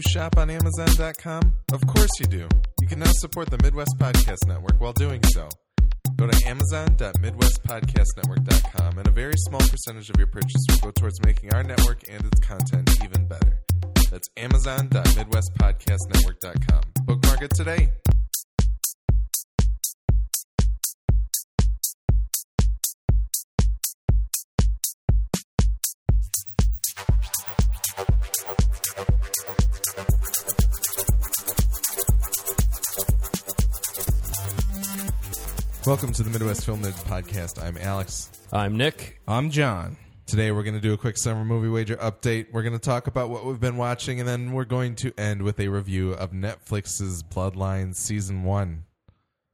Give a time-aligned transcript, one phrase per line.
[0.00, 1.54] you shop on Amazon.com?
[1.72, 2.48] Of course you do.
[2.80, 5.48] You can now support the Midwest Podcast Network while doing so.
[6.16, 11.54] Go to Amazon.MidwestPodcastNetwork.com, and a very small percentage of your purchase will go towards making
[11.54, 13.60] our network and its content even better.
[14.10, 16.82] That's Amazon.MidwestPodcastNetwork.com.
[17.06, 17.92] Bookmark it today.
[35.86, 37.62] Welcome to the Midwest Film Nerds Podcast.
[37.62, 38.30] I'm Alex.
[38.52, 39.18] I'm Nick.
[39.26, 39.96] I'm John.
[40.26, 42.52] Today we're going to do a quick summer movie wager update.
[42.52, 45.40] We're going to talk about what we've been watching, and then we're going to end
[45.42, 48.84] with a review of Netflix's Bloodline Season 1.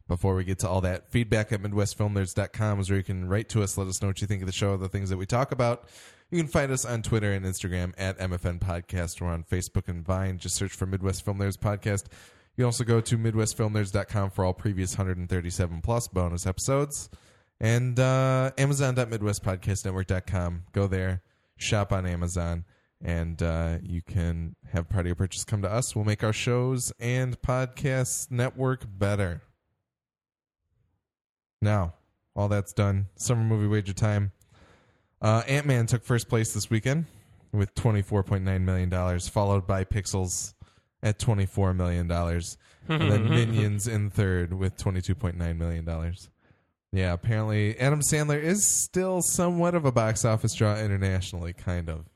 [0.08, 3.62] Before we get to all that, feedback at MidwestFilmNerds.com is where you can write to
[3.62, 5.52] us, let us know what you think of the show, the things that we talk
[5.52, 5.88] about.
[6.30, 9.20] You can find us on Twitter and Instagram at MFN Podcast.
[9.20, 10.38] We're on Facebook and Vine.
[10.38, 12.06] Just search for Midwest Film Nerds Podcast.
[12.56, 17.10] You also go to MidwestFilmNerds.com for all previous 137 plus bonus episodes.
[17.60, 20.62] And uh, Amazon.MidwestPodcastNetwork.com.
[20.72, 21.22] Go there,
[21.56, 22.64] shop on Amazon,
[23.02, 25.94] and uh, you can have part of your purchase come to us.
[25.94, 29.42] We'll make our shows and podcast network better.
[31.60, 31.92] Now,
[32.34, 33.08] all that's done.
[33.16, 34.32] Summer movie wager time.
[35.20, 37.06] Uh, Ant Man took first place this weekend
[37.52, 40.54] with $24.9 million, followed by Pixels
[41.06, 42.10] at $24 million.
[42.10, 46.14] and then Minions in third with $22.9 million.
[46.92, 52.06] Yeah, apparently Adam Sandler is still somewhat of a box office draw internationally, kind of.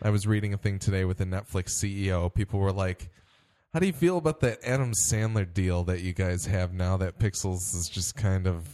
[0.00, 2.32] I was reading a thing today with the Netflix CEO.
[2.32, 3.10] People were like,
[3.74, 7.18] How do you feel about that Adam Sandler deal that you guys have now that
[7.18, 8.66] Pixels is just kind of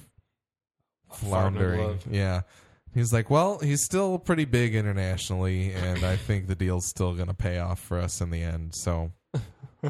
[1.13, 1.99] floundering?
[2.11, 2.43] Yeah.
[2.93, 7.29] He's like, Well, he's still pretty big internationally, and I think the deal's still going
[7.29, 8.75] to pay off for us in the end.
[8.75, 9.11] So.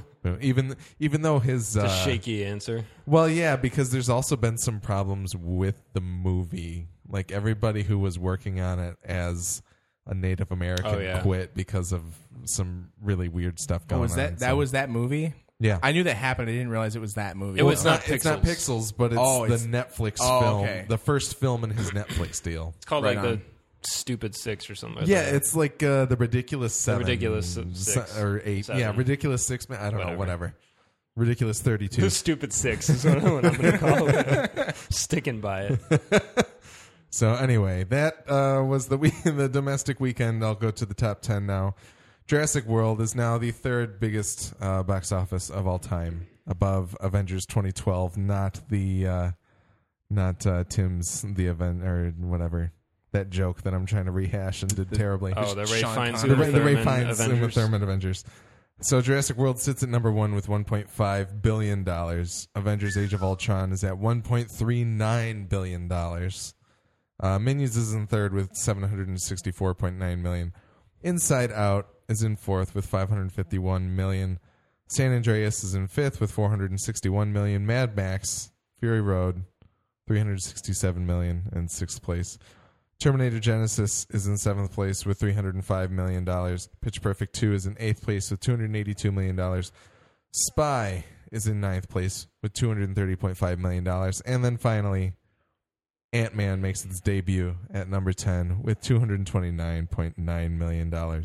[0.41, 2.85] even even though his It's a uh, shaky answer.
[3.07, 6.89] well, yeah, because there's also been some problems with the movie.
[7.09, 9.63] Like everybody who was working on it as
[10.07, 11.21] a Native American Oh, yeah.
[11.23, 12.03] quit because of
[12.45, 14.19] some really weird stuff going Oh, was on.
[14.19, 15.33] that that So- was that movie?
[15.61, 15.79] yeah.
[15.83, 16.49] I knew that happened.
[16.49, 17.61] I didn't realize it was that movie.
[17.61, 18.93] It was it's not not it's not Pixels.
[18.93, 20.85] Pixels, but it's Oh, the it's- Netflix Oh, film, okay.
[20.89, 22.73] the first film in his Netflix deal.
[22.77, 23.43] It's called Right like on.
[23.85, 25.05] The Stupid Six or something.
[25.07, 28.19] Yeah, it's like uh, the ridiculous seven, Ridiculous se- Six.
[28.19, 28.65] or eight.
[28.67, 28.81] Seven.
[28.81, 29.67] Yeah, ridiculous six.
[29.71, 30.17] I don't know, Whatever.
[30.19, 30.55] whatever.
[31.17, 32.01] Ridiculous thirty-two.
[32.03, 34.77] the Stupid Six is what I'm going to call it.
[34.91, 36.49] Sticking by it.
[37.11, 40.43] So anyway, that uh, was the week, the domestic weekend.
[40.45, 41.77] I'll go to the top ten now.
[42.27, 47.47] Jurassic World is now the third biggest uh, box office of all time, above Avengers
[47.47, 48.17] 2012.
[48.17, 49.31] Not the uh,
[50.11, 52.73] not uh, Tim's the event or whatever
[53.15, 55.33] that joke that I'm trying to rehash and did terribly.
[55.37, 56.37] Oh, the Ray Sean Fiennes Connery.
[56.37, 57.55] the, Ray- the Ray Thurman Fiennes Uma Avengers.
[57.55, 58.25] Thurman Avengers.
[58.83, 62.49] So Jurassic World sits at number one with 1.5 billion dollars.
[62.55, 66.55] Avengers: Age of Ultron is at 1.39 billion dollars.
[67.21, 70.53] Uh, Minions is in third with 764.9 million.
[71.03, 74.39] Inside Out is in fourth with 551 million.
[74.89, 77.65] San Andreas is in fifth with 461 million.
[77.67, 79.45] Mad Max Fury Road
[80.09, 82.39] 367 million in sixth place.
[83.01, 86.59] Terminator Genisys is in seventh place with $305 million.
[86.81, 89.63] Pitch Perfect 2 is in eighth place with $282 million.
[90.33, 93.87] Spy is in ninth place with $230.5 million.
[94.25, 95.15] And then finally,
[96.13, 101.25] Ant Man makes its debut at number 10 with $229.9 million.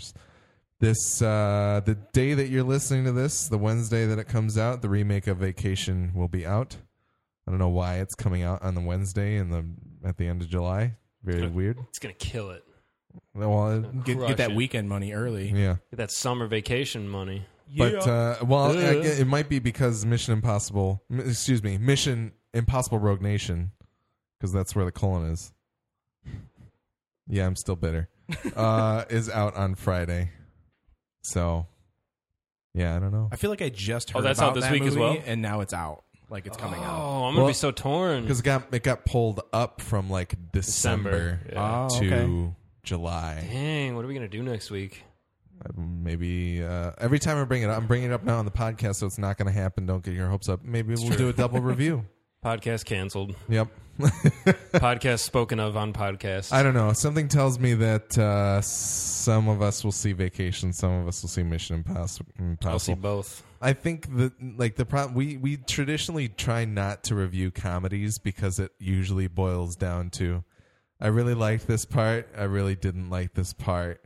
[0.80, 4.82] This, uh, the day that you're listening to this, the Wednesday that it comes out,
[4.82, 6.78] the remake of Vacation will be out.
[7.46, 9.66] I don't know why it's coming out on the Wednesday in the
[10.08, 10.96] at the end of July.
[11.24, 11.78] Very weird.
[11.90, 12.64] It's going to kill it.
[13.34, 14.56] Well, it- get, get that it.
[14.56, 15.50] weekend money early.
[15.50, 17.46] yeah, Get that summer vacation money.
[17.76, 18.90] but uh, well, Yeah.
[18.90, 21.04] I gue- it might be because Mission Impossible.
[21.12, 23.72] m- Excuse me, Mission Impossible: Rogue Nation,
[24.40, 25.52] because that's where the colon is.
[27.28, 28.10] Yeah, I'm still bitter.
[28.56, 30.32] uh, is out on Friday,
[31.24, 31.66] so
[32.74, 33.30] yeah, I don't know.
[33.32, 35.18] I feel like I just Oh, heard that's about out this that week as movie,
[35.18, 35.24] well?
[35.26, 36.04] and now it's out.
[36.30, 37.00] Like it's coming out.
[37.00, 38.22] Oh, I'm going to Well, be so torn.
[38.24, 41.88] Because it got it got pulled up from like December, December, yeah.
[41.92, 42.54] Oh, to okay.
[42.84, 43.48] July.
[43.52, 45.04] Dang, what are we going to do next week?
[45.76, 48.52] Maybe uh, every time I bring it up, I'm bringing it up now on the
[48.52, 49.86] podcast, so it's not going to happen.
[49.86, 50.64] Don't get your hopes up.
[50.64, 52.06] Maybe we'll do a double review.
[52.46, 53.36] Podcast canceled.
[53.50, 53.68] Yep.
[54.00, 56.54] Podcast spoken of on podcast.
[56.54, 56.94] I don't know.
[56.94, 61.28] Something tells me that uh, some of us will see Vacation, some of us will
[61.28, 62.32] see Mission Impossible.
[62.64, 63.44] I'll see both.
[63.62, 68.60] I think that like the problem we we traditionally try not to review comedies because
[68.60, 70.44] it usually boils down to
[71.02, 74.02] I really liked this part, I really didn't like this part.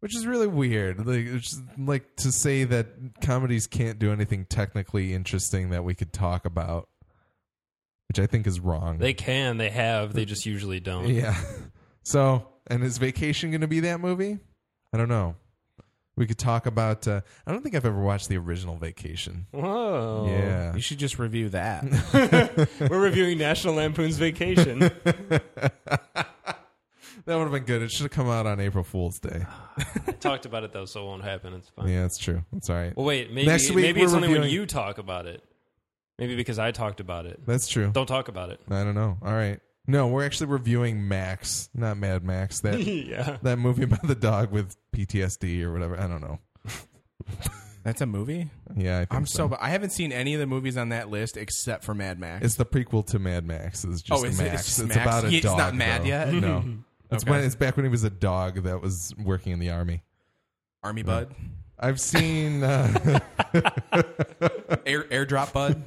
[0.00, 1.06] which is really weird.
[1.06, 2.88] Like, it's like to say that
[3.22, 6.88] comedies can't do anything technically interesting that we could talk about,
[8.08, 8.98] which I think is wrong.
[8.98, 11.08] They can, they have, they just usually don't.
[11.08, 11.36] yeah.
[12.06, 14.38] So, and is Vacation going to be that movie?
[14.92, 15.36] I don't know.
[16.16, 17.08] We could talk about.
[17.08, 19.46] Uh, I don't think I've ever watched the original Vacation.
[19.50, 20.26] Whoa.
[20.30, 20.74] Yeah.
[20.74, 21.84] You should just review that.
[22.90, 24.90] We're reviewing National Lampoon's Vacation.
[27.26, 27.80] That would have been good.
[27.80, 29.46] It should have come out on April Fool's Day.
[30.06, 31.54] I talked about it though, so it won't happen.
[31.54, 31.88] It's fine.
[31.88, 32.44] Yeah, that's true.
[32.52, 32.94] That's all right.
[32.94, 35.42] Well, wait, maybe Next week maybe we're it's only when reviewing- you talk about it.
[36.18, 37.40] Maybe because I talked about it.
[37.46, 37.90] That's true.
[37.92, 38.60] Don't talk about it.
[38.68, 39.16] I don't know.
[39.22, 39.58] All right.
[39.86, 42.60] No, we're actually reviewing Max, not Mad Max.
[42.62, 43.36] That yeah.
[43.42, 45.98] that movie about the dog with PTSD or whatever.
[46.00, 46.38] I don't know.
[47.82, 48.48] That's a movie.
[48.74, 49.50] Yeah, I think I'm so.
[49.50, 49.58] so.
[49.60, 52.42] I haven't seen any of the movies on that list except for Mad Max.
[52.44, 53.84] It's the prequel to Mad Max.
[53.84, 54.60] It's just Oh, is it- Max.
[54.60, 55.06] it's just It's Max?
[55.06, 55.58] about a He's dog.
[55.58, 56.06] not mad though.
[56.06, 56.32] yet?
[56.32, 56.64] No.
[57.10, 57.30] It's Okay.
[57.30, 60.02] when it's back when he was a dog that was working in the army.
[60.82, 61.32] Army Bud,
[61.78, 63.20] I've seen uh,
[64.86, 65.84] Air Airdrop Bud,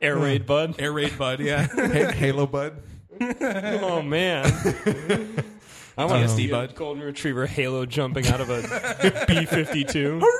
[0.00, 0.76] Air raid, bud.
[0.78, 1.40] Air Raid Bud.
[1.40, 2.82] Yeah, Ha- Halo Bud.
[3.20, 4.44] Oh man.
[5.98, 6.74] I want to TSD, see a bud.
[6.74, 10.20] golden retriever halo jumping out of a B fifty two.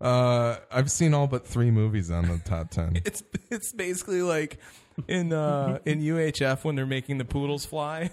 [0.00, 3.02] Uh, I've seen all but three movies on the top ten.
[3.04, 3.20] it's
[3.50, 4.58] it's basically like
[5.08, 8.04] in uh, in UHF when they're making the poodles fly.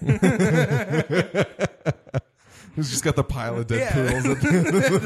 [2.74, 3.92] He's just got the pile of dead Yeah.
[3.94, 4.26] poodles?
[4.26, 4.40] At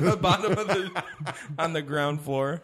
[0.04, 1.04] the bottom of the
[1.58, 2.62] on the ground floor.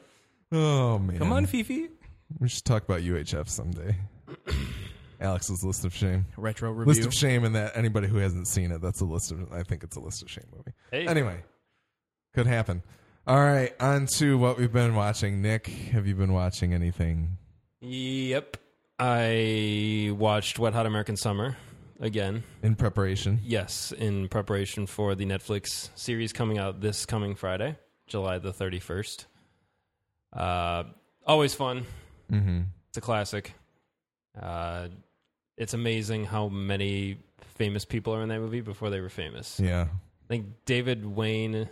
[0.50, 1.19] oh man!
[1.19, 1.91] Come on, Fifi.
[2.38, 3.97] We should talk about UHF someday.
[5.21, 6.27] Alex's list of shame.
[6.37, 6.93] Retro review.
[6.93, 9.53] List of shame, and that anybody who hasn't seen it, that's a list of.
[9.53, 10.73] I think it's a list of shame movie.
[10.91, 11.06] Hey.
[11.06, 11.43] Anyway,
[12.35, 12.83] could happen.
[13.27, 15.43] All right, on to what we've been watching.
[15.43, 17.38] Nick, have you been watching anything?
[17.81, 18.56] Yep.
[18.99, 21.56] I watched Wet Hot American Summer
[22.00, 22.44] again.
[22.62, 23.41] in preparation.
[23.43, 29.27] Yes, in preparation for the Netflix series coming out this coming Friday, July the 31st.
[30.32, 30.85] Uh,
[31.27, 31.85] always fun.
[32.31, 32.62] Mm-hmm.
[32.88, 33.55] It's a classic.
[34.40, 34.88] Uh,
[35.56, 37.19] it's amazing how many
[37.56, 39.58] famous people are in that movie before they were famous.
[39.58, 41.69] Yeah, I think David Wain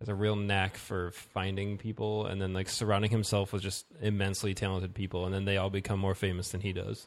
[0.00, 4.54] has a real knack for finding people and then like surrounding himself with just immensely
[4.54, 7.06] talented people, and then they all become more famous than he does.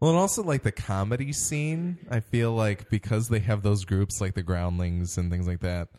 [0.00, 4.20] Well, and also like the comedy scene, I feel like because they have those groups
[4.20, 5.90] like the Groundlings and things like that,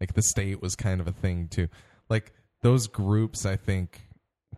[0.00, 1.66] like the state was kind of a thing too.
[2.08, 2.32] Like
[2.62, 4.07] those groups, I think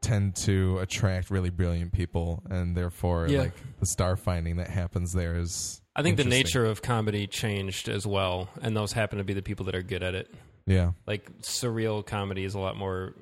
[0.02, 3.40] tend to attract really brilliant people, and therefore, Yeah.
[3.40, 5.80] like the star finding that happens there is.
[5.96, 9.42] I think the nature of comedy changed as well, and those happen to be the
[9.42, 10.32] people that are good at it.
[10.66, 13.14] Yeah, Like surreal comedy is a lot more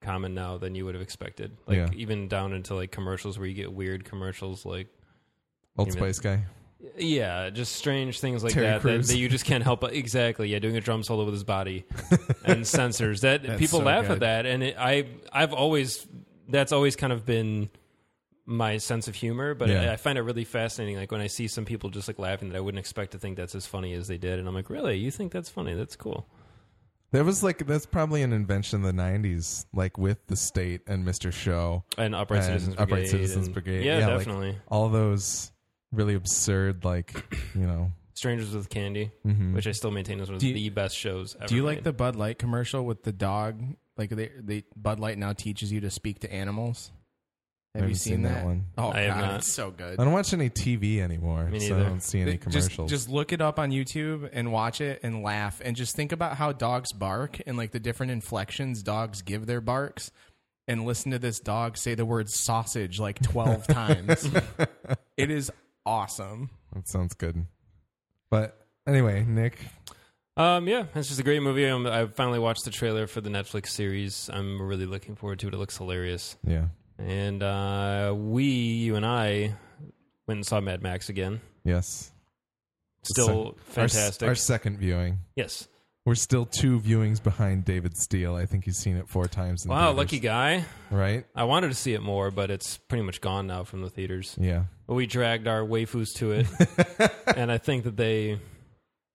[0.00, 1.56] common now than you would have expected.
[1.66, 1.88] Like Yeah.
[1.94, 4.88] even down into like commercials where you get weird commercials like
[5.76, 6.44] Old Even- Spice guy.
[6.96, 10.48] yeah, just strange things like that, that that you just can't help but exactly.
[10.48, 11.84] Yeah, doing a drum solo with his body
[12.44, 13.20] and sensors.
[13.20, 14.12] That That's people so laugh good.
[14.14, 16.06] at that, and it, I I've always
[16.52, 17.68] that's always kind of been
[18.46, 19.54] my sense of humor.
[19.54, 19.82] But Yeah.
[19.90, 20.96] I, I find it really fascinating.
[20.96, 23.36] Like when I see some people just like laughing that I wouldn't expect to think
[23.36, 25.74] that's as funny as they did, and I'm like, really, you think that's funny?
[25.74, 26.26] That's cool.
[27.12, 31.04] That was like that's probably an invention in the '90s, like with the state and
[31.06, 31.30] Mr.
[31.32, 32.92] Show, And Upright and Citizens Brigade.
[32.94, 33.84] Upright Citizens and- Brigade.
[33.84, 34.56] Yeah, like, definitely.
[34.68, 35.52] all those
[35.92, 37.12] really absurd, like
[37.54, 37.92] you know.
[38.14, 39.52] Strangers with Candy, mhm.
[39.52, 41.46] which I still maintain is one of Do you- the best shows ever.
[41.48, 41.84] Do you like made.
[41.84, 43.62] the Bud Light commercial with the dog?
[43.96, 46.90] Like they, they Bud Light now teaches you to speak to animals.
[47.74, 48.44] I Have you haven't seen, seen that that?
[48.44, 48.64] one.
[48.76, 49.34] Oh I have god, not.
[49.36, 49.98] it's so good.
[49.98, 51.88] I don't watch any TV anymore, Me so I neither.
[51.88, 52.90] don't see any Just- commercials.
[52.90, 56.36] Just, look it up on YouTube and watch it and laugh and just think about
[56.36, 60.10] how dogs bark and like the different inflections dogs give their barks
[60.68, 64.28] and listen to this dog say the word sausage like 12 times.
[65.16, 65.50] It is
[65.86, 66.50] awesome.
[66.74, 67.46] that sounds good.
[68.30, 68.56] But
[68.86, 69.58] anyway, Nick,
[70.36, 71.66] Um, yeah, it's just a great movie.
[71.68, 74.30] Um, I finally watched the trailer for the Netflix series.
[74.32, 75.54] I'm really looking forward to it.
[75.54, 76.36] It looks hilarious.
[76.46, 76.66] yeah,
[76.98, 79.54] And uh, we, you and I,
[80.26, 81.40] went and saw Mad Max again.
[81.64, 82.10] yes,
[83.04, 84.28] Still Our fantastic.
[84.28, 85.18] Our, second viewing.
[85.36, 85.68] yes.
[86.04, 88.34] We're still two viewings behind David Steele.
[88.34, 89.64] I think he's seen it four times.
[89.64, 89.98] In the Wow, theaters.
[89.98, 90.64] lucky guy.
[90.90, 91.24] right?
[91.34, 94.34] I wanted to see it more, but it's pretty much gone now from the theaters.
[94.40, 96.46] Yeah, But we dragged our waifus to it,
[97.36, 98.40] and I think that they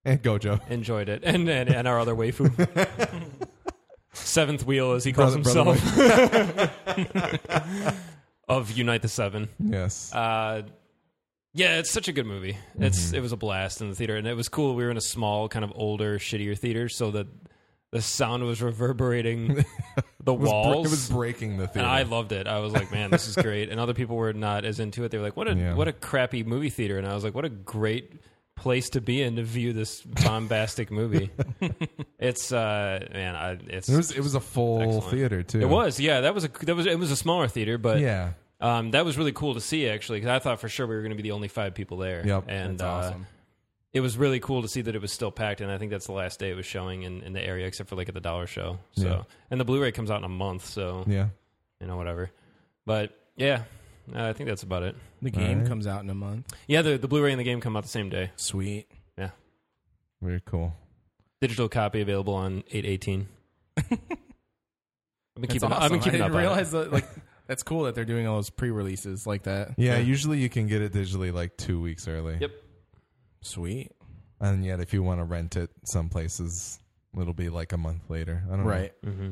[0.08, 0.60] and Gojo.
[0.72, 2.50] enjoyed it, and and, and our other waifu.
[4.14, 7.94] Seventh wheel, as he calls Brother- brother himself,
[8.48, 9.50] of Unite the Seven.
[9.60, 10.64] Yes, Uh,
[11.54, 12.58] yeah, it's such a good movie.
[12.80, 13.16] It's Mhm.
[13.16, 14.76] it was a blast in the theater, and it was cool.
[14.76, 17.28] We were in a small, kind of older, shittier theater, so that
[17.92, 19.54] the sound was reverberating
[20.24, 20.88] the it was, br- walls.
[20.88, 21.88] it was breaking the and theater.
[21.88, 22.48] I loved it.
[22.48, 23.70] I was like, man, this is great.
[23.70, 25.10] And other people were not as into it.
[25.12, 25.74] They were like, what a Yeah.
[25.76, 26.98] what a crappy movie theater.
[26.98, 28.12] And I was like, what a great
[28.58, 31.32] place to be in to view this bombastic movie.
[32.20, 35.06] it's uh man, I, it's It was it was a full Excellent.
[35.12, 35.62] theater too.
[35.62, 38.32] it was yeah that was a that was it was a smaller theater, but Yeah.
[38.60, 41.02] um, that was really cool to see actually because I thought for sure we were
[41.02, 42.26] going to be the only five people there.
[42.26, 42.46] Yep.
[42.48, 43.28] and That's uh, awesome.
[43.94, 46.08] it was really cool to see that it was still packed, and I think that's
[46.08, 48.22] the last day it was showing in, in the area, except for like at the
[48.22, 48.80] dollar show.
[48.94, 49.22] So, Yeah.
[49.52, 51.28] and the Blu-ray comes out in a month, so Yeah.
[51.80, 52.30] you know whatever.
[52.86, 53.64] But yeah,
[54.16, 54.96] uh, I think that's about it.
[55.22, 55.68] The game Alright.
[55.68, 56.54] comes out in a month.
[56.68, 58.32] Yeah, the the Blu-ray and the game come out the same day.
[58.36, 58.88] Sweet.
[59.18, 59.32] Yeah,
[60.22, 60.74] Very cool.
[61.42, 63.28] Digital copy available on eight eighteen.
[63.78, 63.90] I've
[65.42, 65.72] been keeping.
[65.72, 65.84] awesome.
[65.84, 66.32] I've been keeping I up.
[66.32, 66.48] didn't on it.
[66.48, 67.06] realize that, like
[67.48, 69.72] that's cool that they're doing all those pre-releases like that.
[69.78, 70.00] Yeah, Yeah.
[70.00, 72.38] usually you can get it digitally like two weeks early.
[72.42, 72.52] Yep.
[73.42, 73.92] Sweet.
[74.40, 76.80] And yet, if you want to rent it, some places
[77.20, 78.44] it'll be like a month later.
[78.48, 78.70] I don't know.
[78.70, 78.94] Right.
[79.04, 79.32] hmm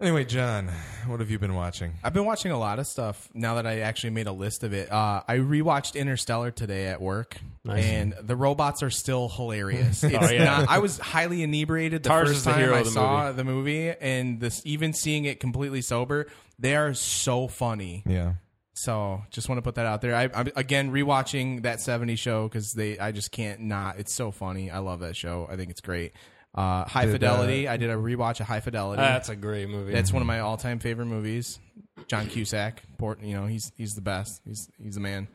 [0.00, 0.68] Anyway, John,
[1.06, 1.92] what have you been watching?
[2.02, 4.72] I've been watching a lot of stuff now that I actually made a list of
[4.72, 4.90] it.
[4.92, 7.84] Uh, I rewatched Interstellar today at work, Nice.
[7.84, 10.02] and the robots are still hilarious.
[10.04, 10.44] It's Oh, yeah.
[10.44, 13.36] not, I was highly inebriated the Tars first the time I the saw movie.
[13.36, 16.26] the movie, and this even seeing it completely sober,
[16.58, 18.02] they are so funny.
[18.04, 18.34] Yeah.
[18.74, 20.16] So just want to put that out there.
[20.16, 24.00] I, I'm again rewatching that '70s show because they I just can't not.
[24.00, 24.72] It's so funny.
[24.72, 25.46] I love that show.
[25.48, 26.12] I think it's great.
[26.54, 27.66] Uh, High Did, Fidelity.
[27.68, 29.02] I did a rewatch of High Fidelity.
[29.02, 29.92] That's a great movie.
[29.92, 31.58] That's one of my all-time favorite movies.
[32.06, 34.40] John Cusack, Port, you know, he's he's the best.
[34.46, 35.26] He's he's the man.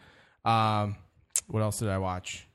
[0.46, 0.96] Um,
[1.48, 2.46] what else did I watch?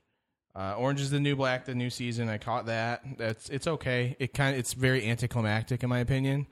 [0.55, 2.29] Uh, Orange is the New Black, the new season.
[2.29, 3.03] I caught that.
[3.17, 4.15] That's it's okay.
[4.19, 6.47] It kind of it's very anticlimactic in my opinion.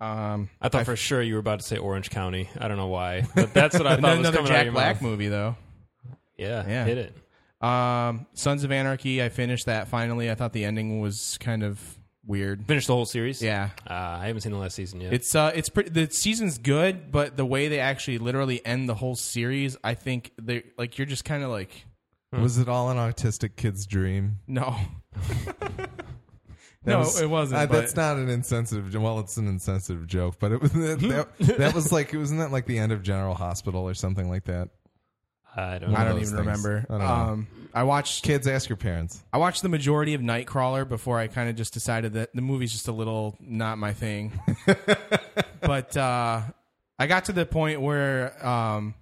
[0.00, 2.48] Um, I thought for sure you were about to say Orange County.
[2.58, 4.64] I don't know why, but that's what I thought was another coming out of Jack
[4.64, 5.02] your Black mouth.
[5.02, 5.56] movie though.
[6.36, 6.84] Yeah, Yeah.
[6.84, 7.16] hit it.
[7.62, 9.22] Um, Sons of Anarchy.
[9.22, 10.30] I finished that finally.
[10.30, 11.80] I thought the ending was kind of
[12.26, 12.66] weird.
[12.66, 13.40] Finished the whole series.
[13.42, 15.12] Yeah, Uh, I haven't seen the last season yet.
[15.12, 15.90] It's uh, it's pretty.
[15.90, 20.32] The season's good, but the way they actually literally end the whole series, I think
[20.40, 21.84] they like you're just kind of like
[22.32, 24.38] Was it all an autistic kid's dream?
[24.48, 24.76] no,
[26.84, 27.60] That no, was- it wasn't.
[27.60, 28.92] uh, but- that's not an insensitive.
[29.00, 30.98] Well, it's an insensitive joke, but it was that,
[31.38, 34.44] that, that was like wasn't that like the end of General Hospital or something like
[34.44, 34.68] that?
[35.54, 35.90] I don't.
[35.92, 35.98] Know.
[35.98, 36.32] I don't even things.
[36.34, 36.86] remember.
[36.88, 37.06] I don't know.
[37.06, 39.22] um, I watched Kids, ask your parents.
[39.32, 42.72] I watched the majority of Nightcrawler before I kind of just decided that the movie's
[42.72, 44.38] just a little not my thing.
[45.60, 46.40] but uh,
[46.98, 48.94] I got to the point where um,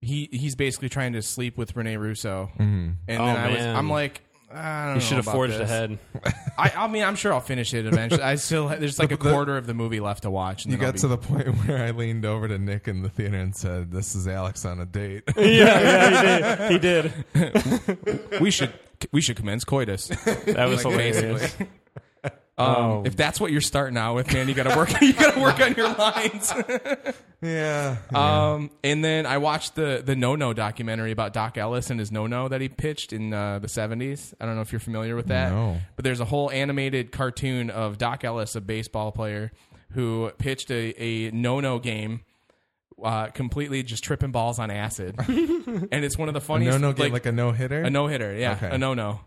[0.00, 2.96] he he's basically trying to sleep with Rene Russo, Mm.
[3.08, 3.76] and Oh, then I was man.
[3.76, 4.20] I'm like.
[4.54, 5.70] I don't You know should have about forged this.
[5.70, 5.98] ahead.
[6.58, 8.22] I, I mean, I'm sure I'll finish it eventually.
[8.22, 10.64] I still there's like a The- quarter of the movie left to watch.
[10.64, 12.88] And You then I'll got be- to the point where I leaned over to Nick
[12.88, 17.12] in the theater and said, "This is Alex on a date." yeah, yeah, he did.
[17.34, 18.40] He did.
[18.40, 18.72] we should
[19.10, 20.08] we should commence coitus.
[20.08, 21.56] That was Like, hilarious.
[22.58, 23.02] Um, Oh.
[23.06, 24.90] If that's what you're starting out with, man, you got to work.
[25.00, 26.52] You got to work on your lines.
[27.42, 27.96] yeah.
[28.14, 32.12] Um, and then I watched the the No No documentary about Doc Ellis and his
[32.12, 34.34] No No that he pitched in uh, the '70s.
[34.40, 35.50] I don't know if you're familiar with that.
[35.50, 35.78] No.
[35.96, 39.50] But there's a whole animated cartoon of Doc Ellis, a baseball player,
[39.92, 42.20] who pitched a, a No No game.
[43.02, 46.78] Uh, completely just tripping balls on acid, and it's one of the funniest.
[46.78, 47.82] no no game like a no hitter.
[47.82, 48.68] A no hitter, yeah, Okay.
[48.70, 49.20] a no no.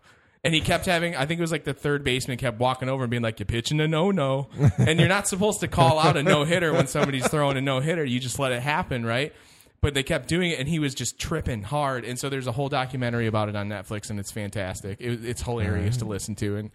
[0.45, 3.03] And he kept having, I think it was like the third baseman kept walking over
[3.03, 4.47] and being like, "You're pitching a no no,"
[4.77, 7.79] and you're not supposed to call out a no hitter when somebody's throwing a no
[7.79, 8.05] hitter.
[8.05, 9.33] You just let it happen, right?
[9.81, 12.05] But they kept doing it, and he was just tripping hard.
[12.05, 15.01] And so there's a whole documentary about it on Netflix, and it's fantastic.
[15.01, 16.11] It, it's hilarious to mm-hmm.
[16.11, 16.71] listen to, and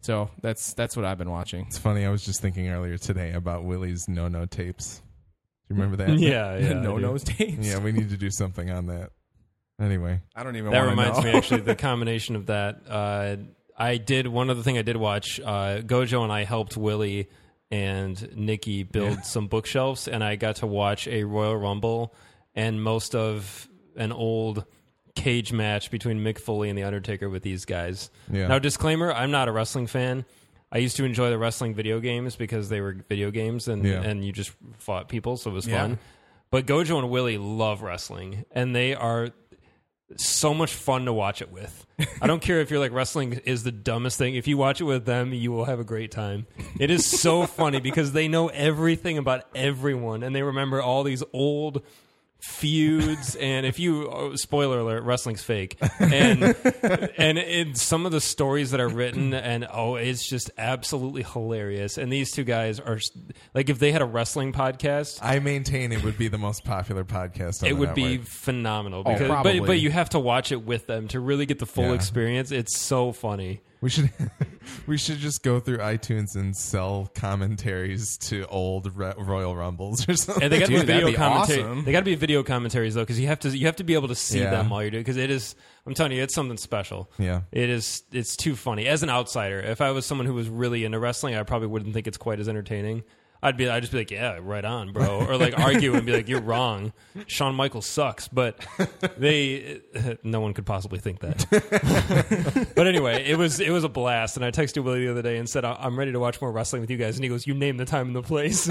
[0.00, 1.66] so that's that's what I've been watching.
[1.68, 2.04] It's funny.
[2.04, 5.00] I was just thinking earlier today about Willie's no no tapes.
[5.68, 6.08] Do you remember that?
[6.18, 6.70] Yeah, yeah.
[6.70, 7.02] I no do.
[7.02, 7.64] nose tapes.
[7.64, 9.10] Yeah, we need to do something on that.
[9.82, 10.70] Anyway, I don't even.
[10.70, 11.24] That reminds know.
[11.24, 12.82] me, actually, the combination of that.
[12.88, 13.36] Uh,
[13.76, 15.40] I did one other thing I did watch.
[15.40, 17.28] Uh, Gojo and I helped Willie
[17.70, 22.14] and Nikki build some bookshelves, and I got to watch a Royal Rumble
[22.54, 24.64] and most of an old
[25.16, 28.10] cage match between Mick Foley and The Undertaker with these guys.
[28.30, 28.46] Yeah.
[28.46, 30.24] Now, disclaimer: I'm not a wrestling fan.
[30.70, 34.02] I used to enjoy the wrestling video games because they were video games and Yeah.
[34.02, 35.80] and you just fought people, so it was Yeah.
[35.82, 35.98] fun.
[36.50, 39.30] But Gojo and Willie love wrestling, and they are
[40.16, 41.86] so much fun to watch it with.
[42.20, 44.34] I don't care if you're like wrestling is the dumbest thing.
[44.34, 46.46] If you watch it with them, you will have a great time.
[46.80, 51.22] It is so funny because they know everything about everyone and they remember all these
[51.32, 51.82] old
[52.42, 56.42] feuds and if you oh, spoiler alert wrestling's fake and
[57.16, 61.98] and in some of the stories that are written and oh it's just absolutely hilarious
[61.98, 62.98] and these two guys are
[63.54, 67.04] like if they had a wrestling podcast I maintain it would be the most popular
[67.04, 67.62] podcast.
[67.62, 68.26] On it the would be network.
[68.28, 69.60] phenomenal Oh, because probably.
[69.60, 71.92] but but you have to watch it with them to really get the full Yeah.
[71.94, 72.50] experience.
[72.50, 73.60] It's so funny.
[73.82, 74.10] We should
[74.86, 80.14] we should just go through iTunes and sell commentaries to old Re- Royal Rumbles or
[80.14, 80.44] something.
[80.44, 81.62] And they got to be Dude, that'd video be commentary.
[81.62, 81.84] awesome.
[81.84, 83.94] They got to be video commentaries though, because you have to you have to be
[83.94, 84.50] able to see Yeah.
[84.50, 85.02] them while you're doing.
[85.02, 87.10] Because it is, I'm telling you, it's something special.
[87.18, 87.42] Yeah.
[87.50, 88.04] it is.
[88.12, 88.86] It's too funny.
[88.86, 91.92] As an outsider, if I was someone who was really into wrestling, I probably wouldn't
[91.92, 93.02] think it's quite as entertaining.
[93.44, 96.12] I'd be, I'd just be like, yeah, right on, bro, or like argue and be
[96.12, 96.92] like, you're wrong.
[97.26, 98.64] Shawn Michaels sucks, but
[99.18, 99.80] they,
[100.22, 101.46] no one could possibly think that.
[102.76, 105.38] but anyway, it was it was a blast, and I texted Willie the other day
[105.38, 107.46] and said, "I- I'm ready to watch more wrestling with you guys, and he goes,
[107.46, 108.68] you name the time and the place.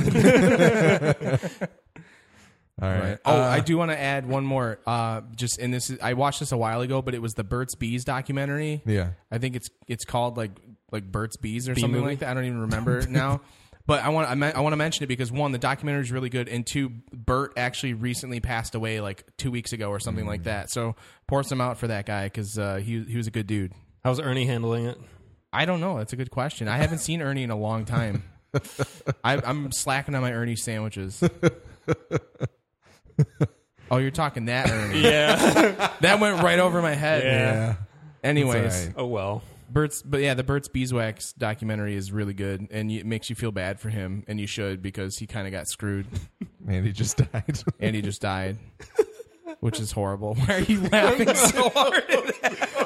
[2.82, 3.00] All right.
[3.02, 3.20] Right.
[3.26, 4.80] Oh, Uh, I do want to add one more.
[4.88, 7.44] Uh, just and this is I watched this a while ago, but it was the
[7.44, 8.82] Burt's Bees documentary.
[8.86, 9.10] yeah.
[9.32, 10.52] I think it's it's called like
[10.92, 12.12] like Burt's Bees or Bee something movie?
[12.12, 12.30] like that.
[12.30, 13.42] I don't even remember now.
[13.92, 16.14] But I want I, me- I want to mention it because one, the documentary is
[16.14, 20.26] really good, and two, Burt actually recently passed away like two weeks ago or something
[20.26, 20.72] like that.
[20.72, 20.96] So
[21.28, 23.74] pour some out for that guy because uh, he he was a good dude.
[24.02, 24.98] How's Ernie handling it?
[25.52, 25.98] I don't know.
[25.98, 26.70] That's a good question.
[26.70, 28.24] I haven't seen Ernie in a long time.
[29.26, 31.22] I, I'm slacking on my Ernie sandwiches.
[33.92, 35.02] oh, you're talking that Ernie?
[35.04, 35.92] Yeah.
[36.00, 37.26] That went right over my head.
[37.26, 37.32] Yeah.
[37.52, 37.76] Yeah.
[38.24, 39.44] Anyways, It's oh well.
[39.72, 43.52] Burt's, but yeah, the Burt's Beeswax documentary is really good, and it makes you feel
[43.52, 46.08] bad for him, and you should because he kind of got screwed,
[46.68, 47.60] And he just died.
[47.80, 48.58] and he just died,
[49.60, 50.36] which is horrible.
[50.46, 52.04] Why are you laughing so hard?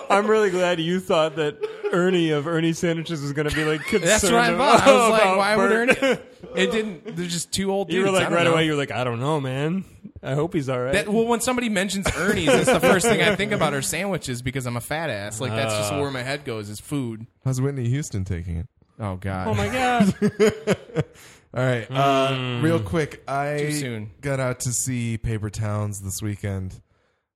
[0.09, 1.57] I'm really glad you thought that
[1.91, 4.03] Ernie of Ernie Sandwiches was going to be like concerned.
[4.03, 4.87] That's what I thought.
[4.87, 6.03] I was like, about why would Bert.
[6.03, 6.19] Ernie?
[6.55, 7.15] It didn't.
[7.15, 7.97] They're just two old dudes.
[7.97, 8.53] You were like right know.
[8.53, 8.65] away.
[8.65, 9.83] You were like, I don't know, man.
[10.25, 10.93] I hope he's all right.
[10.93, 14.41] That, well, when somebody mentions Ernie's, that's the first thing I think about are sandwiches
[14.41, 15.39] because I'm a fat ass.
[15.39, 17.27] Like that's just where my head goes is food.
[17.43, 18.67] How's Whitney Houston taking it?
[18.99, 19.47] Oh God.
[19.47, 20.15] oh my god.
[21.53, 21.89] All right.
[21.89, 24.11] Uh, real quick, I Too soon.
[24.21, 26.81] got out to see Paper Towns this weekend,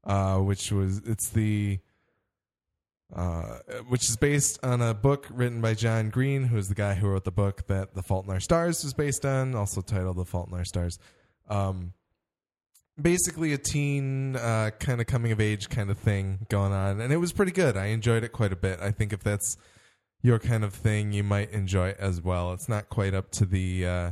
[0.03, 1.79] uh, which was it's the
[3.15, 6.93] uh, which is based on a book written by John Green, who is the guy
[6.93, 10.17] who wrote the book that The Fault in Our Stars was based on, also titled
[10.17, 10.99] The Fault in Our Stars.
[11.47, 11.93] Um,
[13.01, 17.11] basically, a teen uh, kind of coming of age kind of thing going on, and
[17.13, 17.77] it was pretty good.
[17.77, 18.79] I enjoyed it quite a bit.
[18.79, 19.57] I think if that's
[20.21, 22.53] your kind of thing, you might enjoy it as well.
[22.53, 24.11] It's not quite up to the uh,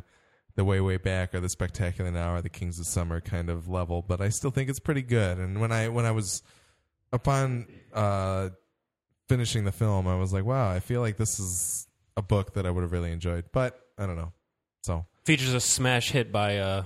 [0.56, 3.68] the way way back or the spectacular now or the Kings of Summer kind of
[3.68, 5.38] level, but I still think it's pretty good.
[5.38, 6.42] And when I when I was
[7.14, 8.50] upon uh,
[9.30, 12.66] finishing the film, I was like, wow, I feel like this is a book that
[12.66, 13.46] I would have really enjoyed.
[13.52, 14.34] But I don't know.
[14.82, 16.84] So Features a smash hit by uh,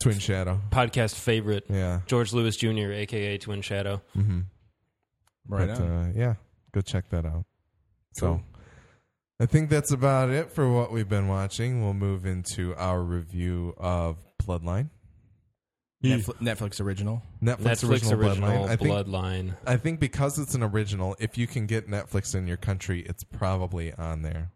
[0.00, 4.02] Twin Shadow, podcast favorite yeah, George Lewis Jr., aka Twin Shadow.
[4.16, 4.40] mm-hmm.
[5.48, 5.90] Right but, on.
[5.90, 6.34] uh, yeah,
[6.72, 7.44] go check that out.
[8.14, 8.42] So.
[9.38, 11.82] I think that's about it for what we've been watching.
[11.84, 14.88] We'll move into our review of Bloodline,
[16.02, 17.22] Netflix, Netflix original.
[17.42, 18.68] Netflix, Netflix original, original, Bloodline.
[18.68, 19.56] I think Bloodline.
[19.66, 23.24] I think because it's an original, if you can get Netflix in your country, it's
[23.24, 24.52] probably on there.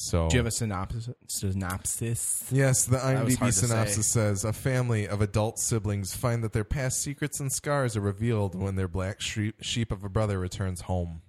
[0.00, 1.10] So Do you have a synopsis?
[1.26, 2.44] Synopsis.
[2.52, 4.20] Yes, the IMDb synopsis say.
[4.20, 8.54] says a family of adult siblings find that their past secrets and scars are revealed
[8.54, 11.22] when their black sheep, sheep of a brother returns home.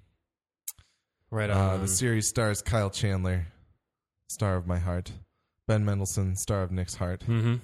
[1.31, 1.81] Right Uh, on.
[1.81, 3.47] the series stars Kyle Chandler,
[4.29, 5.13] star of my heart,
[5.67, 7.55] Ben Mendelsohn, star of Nick's heart, hmm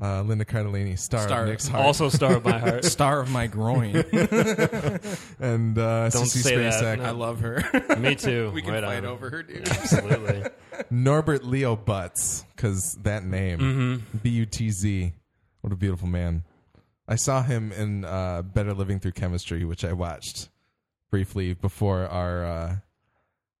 [0.00, 2.84] uh, Linda Cardellini, star, Star- of Nick's heart, Also star of my heart.
[2.98, 3.96] Star of my groin.
[5.40, 7.04] and uh, Don't Sissy say that, Spacek, no.
[7.04, 7.62] I love her.
[7.98, 8.50] Me too.
[8.54, 9.06] we can right fight on.
[9.06, 9.68] over her, dude.
[9.68, 10.44] Absolutely.
[10.90, 15.12] Norbert Leo Butz, because that name, hmm B U T Z,
[15.62, 16.44] what a beautiful man.
[17.08, 20.48] I saw him in uh, Better Living Through Chemistry, which I watched
[21.10, 22.76] briefly before our uh,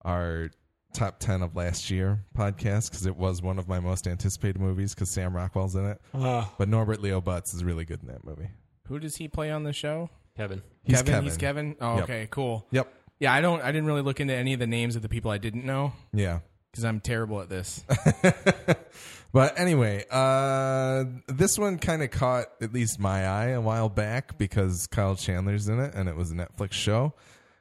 [0.02, 0.50] our
[0.98, 4.94] top ten of last year podcast because it was one of my most anticipated movies
[4.94, 6.00] because Sam Rockwell's in it.
[6.14, 8.48] Ah, But Norbert Leo Butz is really good in that movie.
[8.88, 10.10] Who does he play on the show?
[10.36, 10.62] Kevin.
[10.82, 11.12] He's Kevin.
[11.12, 11.24] Kevin.
[11.24, 11.76] He's Kevin.
[11.80, 12.04] Oh, Yep.
[12.04, 12.66] okay, cool.
[12.72, 12.92] Yep.
[13.20, 13.62] Yeah, I don't.
[13.62, 15.92] I didn't really look into any of the names of the people I didn't know
[16.12, 16.40] Yeah.
[16.70, 17.84] because I'm terrible at this.
[19.32, 24.38] but anyway, uh, this one kind of caught at least my eye a while back
[24.38, 27.14] because Kyle Chandler's in it and it was a Netflix show.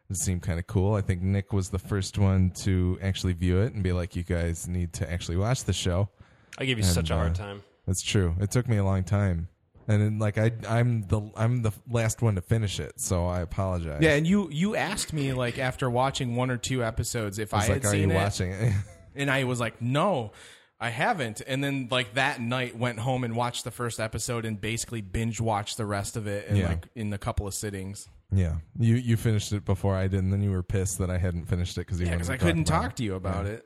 [0.09, 0.93] It seemed kind of cool.
[0.95, 4.23] I think Nick was the first one to actually view it and be like, "You
[4.23, 6.09] guys need to actually watch the show."
[6.57, 7.63] I gave you And, such a hard uh, time.
[7.85, 8.35] That's true.
[8.39, 9.49] It took me a long time,
[9.87, 13.41] and then, like I, I'm the I'm the last one to finish it, so I
[13.41, 13.99] apologize.
[14.01, 17.57] Yeah, and you you asked me like after watching one or two episodes if I,
[17.57, 18.73] I had like, "Are seen you it, watching it?"
[19.15, 20.31] and I was like, no.
[20.79, 24.61] I haven't, and then like that night went home and watched the first episode and
[24.61, 26.67] basically binge watched the rest of it in Yeah.
[26.67, 28.07] like in a couple of sittings.
[28.31, 31.17] Yeah, you you finished it before I did, and then you were pissed that I
[31.17, 33.45] hadn't finished it because you Yeah, wanted because to I couldn't talk to you about
[33.45, 33.65] it.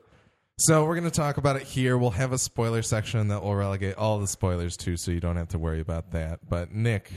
[0.58, 1.96] So we're going to talk about it here.
[1.98, 5.36] We'll have a spoiler section that will relegate all the spoilers too, so you don't
[5.36, 6.48] have to worry about that.
[6.48, 7.10] But Nick,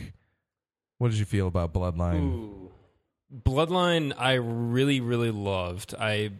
[0.98, 2.24] what did you feel about Bloodline?
[2.24, 2.72] Ooh.
[3.34, 5.94] Bloodline, I really, really loved.
[6.00, 6.32] I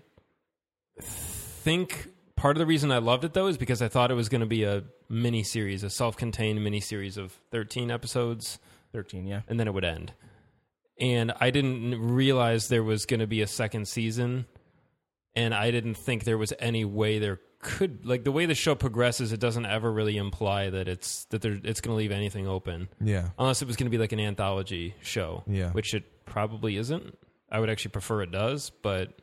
[1.02, 4.30] think part of the reason I loved it though is because I thought it was
[4.30, 8.60] going to be a mini series, a self-contained mini series of 13 episodes,
[8.94, 9.42] 13, yeah.
[9.48, 10.14] and then it would end.
[11.00, 14.46] And I didn't realize there was going to be a second season,
[15.36, 18.76] and I didn't think there was any way there could like the way the show
[18.76, 19.32] progresses.
[19.34, 22.88] It doesn't ever really imply that it's that there, it's going to leave anything open
[23.02, 23.30] Yeah.
[23.40, 25.72] unless it was going to be like an anthology show, Yeah.
[25.72, 27.18] which it probably isn't.
[27.52, 29.18] I would actually prefer it does, but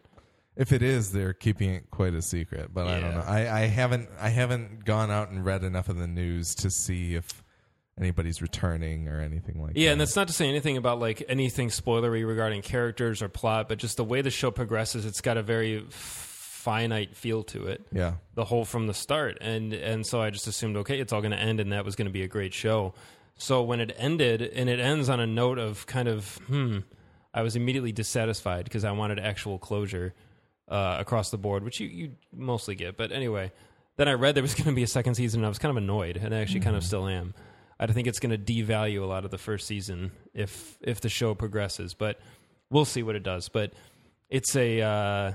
[0.56, 2.74] If it is, they're keeping it quite a secret.
[2.74, 3.24] But I don't know.
[3.26, 7.14] I, I haven't I haven't gone out and read enough of the news to see
[7.14, 7.41] if
[8.02, 9.92] anybody's returning or anything like yeah, that.
[9.92, 13.78] and that's not to say anything about like anything spoilery regarding characters or plot, but
[13.78, 17.84] just the way the show progresses, it's got a very finite feel to it.
[17.92, 18.12] yeah.
[18.34, 21.32] the whole from the start and and so i just assumed okay it's all going
[21.32, 22.94] to end and that was going to be a great show
[23.34, 26.78] so when it ended and it ends on a note of kind of hmm
[27.34, 30.14] i was immediately dissatisfied because i wanted actual closure
[30.68, 33.50] uh, across the board which you, you mostly get but anyway
[33.96, 35.70] then i read there was going to be a second season and i was kind
[35.70, 37.34] of annoyed and i actually kind of still am
[37.78, 41.08] i think it's going to devalue a lot of the first season if if the
[41.08, 42.20] show progresses but
[42.70, 43.72] we'll see what it does but
[44.32, 45.32] it's a uh,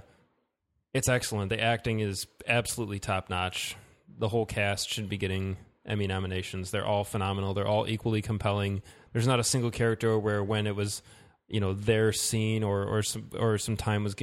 [0.93, 1.50] it's excellent.
[1.50, 3.76] The acting is absolutely top notch.
[4.17, 6.71] The whole cast should be getting Emmy nominations.
[6.71, 7.54] They're all phenomenal.
[7.54, 8.82] They're all equally compelling.
[9.13, 11.04] There's not a single character where when it was,
[11.47, 14.15] you know, their scene or or some or some time was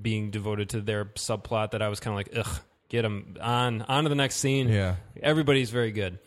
[0.00, 3.82] being devoted to their subplot that I was kind of like, ugh, get them on
[3.82, 4.68] on to the next scene.
[4.68, 4.94] Yeah.
[5.20, 6.20] Everybody's very good.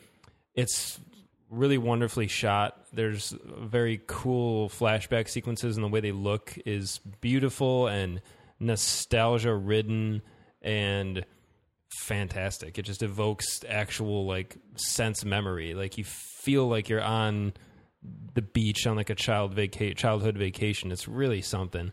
[0.53, 0.99] It's
[1.53, 2.77] really wonderfully shot.
[2.91, 8.21] There's very cool flashback sequences, and the way they look is beautiful and
[8.59, 10.21] nostalgia ridden
[10.61, 11.25] and
[11.99, 12.77] fantastic.
[12.77, 15.73] It just evokes actual like sense memory.
[15.73, 17.53] Like you feel like you're on
[18.33, 20.91] the beach on like a child vaca- childhood vacation.
[20.91, 21.91] It's really something.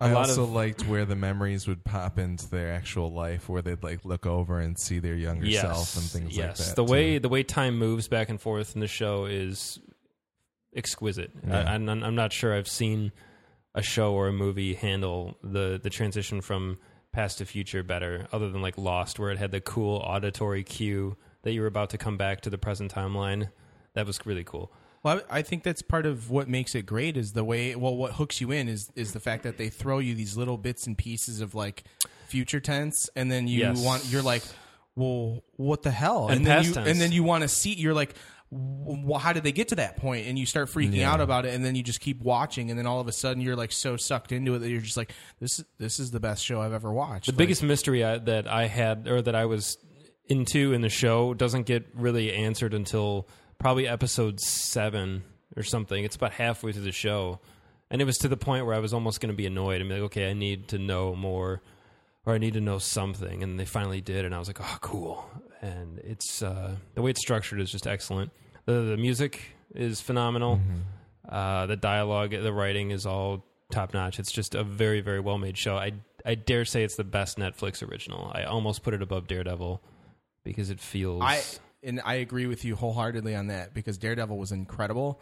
[0.00, 3.82] I also of- liked where the memories would pop into their actual life, where they'd
[3.82, 6.58] like look over and see their younger self and things yes.
[6.58, 6.76] like that.
[6.76, 6.92] The too.
[6.92, 9.80] way the way time moves back and forth in the show is
[10.74, 11.32] exquisite.
[11.46, 11.62] Yeah.
[11.62, 13.12] I, I'm, I'm not sure I've seen
[13.74, 16.78] a show or a movie handle the the transition from
[17.12, 21.16] past to future better, other than like Lost, where it had the cool auditory cue
[21.42, 23.50] that you were about to come back to the present timeline.
[23.94, 24.72] That was really cool.
[25.02, 27.74] Well, I think that's part of what makes it great is the way.
[27.76, 30.56] Well, what hooks you in is is the fact that they throw you these little
[30.58, 31.84] bits and pieces of like
[32.28, 33.82] future tense, and then you Yes.
[33.84, 34.42] want you're like,
[34.96, 36.28] well, what the hell?
[36.28, 36.88] And then past you tense.
[36.88, 37.74] and then you want to see.
[37.74, 38.14] You're like,
[38.50, 40.26] well, how did they get to that point?
[40.26, 42.86] And you start freaking out about it, and then you just keep watching, and then
[42.86, 45.62] all of a sudden you're like so sucked into it that you're just like, this
[45.78, 47.26] this is the best show I've ever watched.
[47.26, 49.78] The biggest mystery I, that I had or that I was
[50.28, 55.24] into in the show doesn't get really answered until probably episode seven
[55.56, 56.04] or something.
[56.04, 57.40] It's about halfway through the show,
[57.90, 59.88] and it was to the point where I was almost going to be annoyed and
[59.88, 61.62] be like, "Okay, I need to know more,
[62.24, 64.78] or I need to know something." And they finally did, and I was like, "Oh,
[64.80, 65.28] cool!"
[65.60, 68.30] And it's uh, the way it's structured is just excellent.
[68.66, 69.40] The the music
[69.74, 70.60] is phenomenal.
[71.28, 74.18] Uh, the dialogue, the writing is all top notch.
[74.18, 75.76] It's just a very, very well made show.
[75.76, 75.92] I
[76.24, 78.30] I dare say it's the best Netflix original.
[78.34, 79.82] I almost put it above Daredevil
[80.44, 81.22] because it feels.
[81.22, 81.42] I
[81.82, 85.20] and I agree with you wholeheartedly on that because Daredevil was incredible.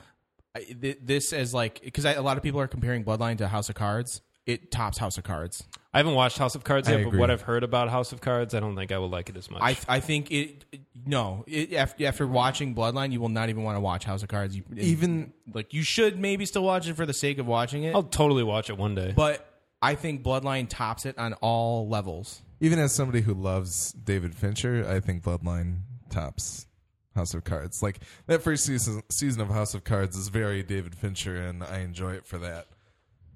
[0.55, 3.69] I, th- this as like because a lot of people are comparing Bloodline to House
[3.69, 4.23] of Cards.
[4.47, 5.65] It tops House of Cards.
[5.93, 8.21] I haven't watched House of Cards I yet, but what I've heard about House of
[8.21, 9.61] Cards, I don't think I will like it as much.
[9.61, 10.65] I I think it.
[11.05, 14.29] No, it, after after watching Bloodline, you will not even want to watch House of
[14.29, 14.57] Cards.
[14.57, 17.95] You, Even- like you should maybe still watch it for the sake of watching it,
[17.95, 19.13] I'll totally watch it one day.
[19.17, 19.45] but
[19.83, 22.41] I think Bloodline tops it on all levels.
[22.61, 25.81] even as somebody who loves David Fincher, I think Bloodline
[26.17, 26.67] tops
[27.15, 27.83] House of Cards.
[27.83, 31.81] Like that first season season of House of Cards is very David Fincher, and I
[31.81, 32.69] enjoy it for that.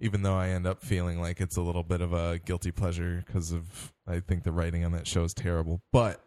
[0.01, 3.23] Even though I end up feeling like it's a little bit of a guilty pleasure
[3.27, 6.25] because of I think the writing on that show is terrible, but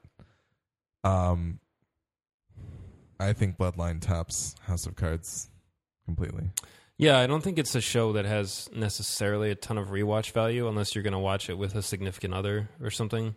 [1.03, 1.59] um,
[3.19, 5.49] I think Bloodline tops House of Cards
[6.05, 6.51] completely.
[6.97, 10.67] yeah, I don't think it's a show that has necessarily a ton of rewatch value
[10.67, 13.35] unless you're going to watch it with a significant other or something.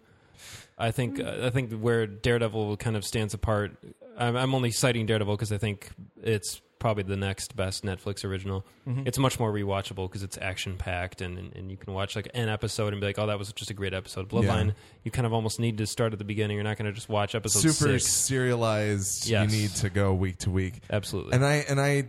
[0.79, 3.77] I think uh, I think where Daredevil kind of stands apart.
[4.19, 5.91] I'm, I'm only citing Daredevil because I think
[6.23, 8.65] it's probably the next best Netflix original.
[8.87, 12.29] It's much more rewatchable because it's action packed and, and and you can watch like
[12.35, 14.29] an episode and be like, oh, that was just a great episode.
[14.29, 14.73] Bloodline, Yeah.
[15.05, 16.57] you kind of almost need to start at the beginning.
[16.57, 18.13] You're not going to just watch episode Super six.
[18.13, 19.27] serialized.
[19.29, 19.51] Yes.
[19.53, 20.81] You need to go week to week.
[20.91, 21.33] Absolutely.
[21.33, 22.09] And I and I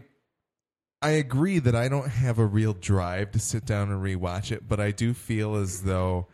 [1.01, 4.67] I agree that I don't have a real drive to sit down and rewatch it,
[4.67, 6.27] but I do feel as though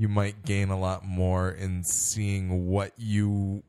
[0.00, 3.62] you might gain a lot more in seeing what you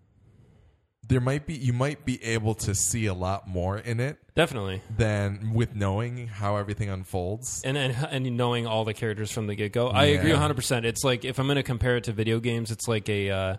[1.05, 4.81] there might be you might be able to see a lot more in it Definitely.
[4.97, 7.61] than with knowing how everything unfolds.
[7.65, 9.89] and and, and knowing all the characters from the get go.
[9.89, 10.53] I agree 100.
[10.53, 13.29] percent It's like if I'm going to compare it to video games, it's like a
[13.29, 13.55] uh,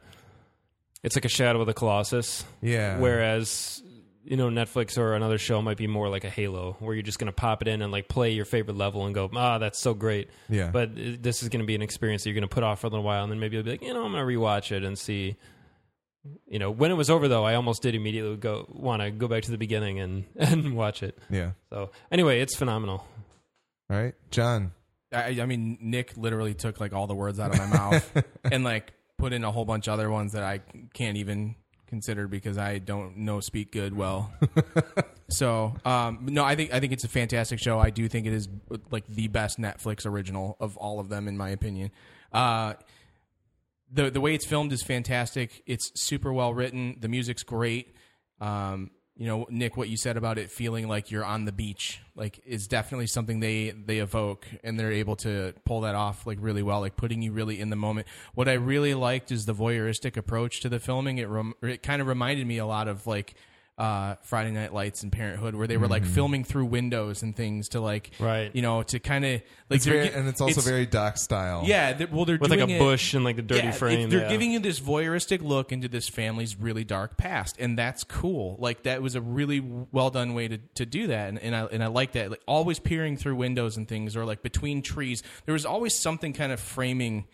[1.03, 2.43] it's like a Shadow of the Colossus.
[2.63, 2.99] Yeah.
[2.99, 3.83] Whereas
[4.25, 7.19] you know Netflix or another show might be more like a Halo, where you're just
[7.19, 9.81] going to pop it in and like play your favorite level and go, ah, that's
[9.81, 10.31] so great.
[10.49, 10.71] Yeah.
[10.71, 12.81] But uh, this is going to be an experience that you're going to put off
[12.81, 14.41] for a little while, and then maybe you'll be like, you know, I'm going to
[14.41, 15.37] rewatch it and see.
[16.47, 19.27] You know, when it was over though, I almost did immediately go want to go
[19.27, 21.19] back to the beginning and and watch it.
[21.29, 21.53] Yeah.
[21.71, 23.05] So anyway, it's phenomenal.
[23.91, 24.73] All right, John.
[25.13, 28.65] I, I mean, Nick literally took like all the words out of my mouth and
[28.65, 30.61] like put in a whole bunch of other ones that I
[30.95, 31.55] can't even
[31.93, 34.33] consider because I don't know speak good well.
[35.29, 37.79] so, um, no, I think I think it's a fantastic show.
[37.79, 38.49] I do think it is
[38.91, 41.91] like the best Netflix original of all of them, in my opinion.
[42.33, 42.75] Uh,
[43.93, 45.63] the the way it's filmed is fantastic.
[45.67, 46.97] It's super well written.
[46.99, 47.95] The music's great.
[48.41, 48.91] Um,
[49.23, 52.43] you know, Nick, what you said about it feeling like you're on the beach, like
[52.45, 56.65] is definitely something they they evoke, and they're able to pull that off like really
[56.65, 58.09] well, like putting you really in the moment.
[58.35, 61.19] What I really liked is the voyeuristic approach to the filming.
[61.19, 63.37] It rem- it kind of reminded me a lot of like
[63.79, 67.71] uh, Friday Night Lights and Parenthood, where they were like filming through windows and things
[67.71, 68.51] to like, Right.
[68.55, 71.17] you know, to kind of like It's they're very, gi- and it's also very doc
[71.17, 71.63] style.
[71.65, 71.95] yeah.
[71.95, 73.75] They're, well, they're with like doing a it- bush and like the dirty yeah, it-
[73.75, 74.11] frame.
[74.11, 74.29] They're yeah.
[74.29, 78.57] giving you this voyeuristic look into this family's really dark past, and that's cool.
[78.61, 81.65] Like that was a really well done way to, to do that, and, and I
[81.65, 82.31] and I like that.
[82.31, 85.23] Like always peering through windows and things, or like between trees.
[85.47, 87.25] There was always something kind of framing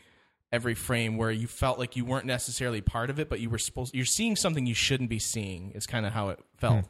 [0.53, 3.59] every frame where you felt like you weren't necessarily part of it, but you were
[3.59, 3.95] supposed.
[3.95, 5.73] You're seeing something you shouldn't be seeing.
[5.73, 6.87] Is kind of how it felt.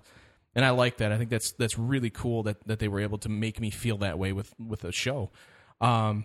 [0.54, 1.12] And I like that.
[1.12, 3.98] I think that's that's really cool that, that they were able to make me feel
[3.98, 5.30] that way with with a show.
[5.80, 6.24] Um,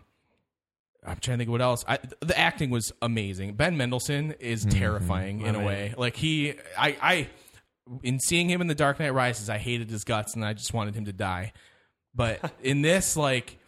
[1.05, 1.83] I'm trying to think of what else.
[1.87, 3.55] I, the acting was amazing.
[3.55, 5.93] Ben Mendelsohn is terrifying in a way.
[5.97, 7.29] Like he, I, I,
[8.03, 10.73] in seeing him in The Dark Knight Rises, I hated his guts and I just
[10.73, 11.53] wanted him to die.
[12.15, 13.59] But in this, like,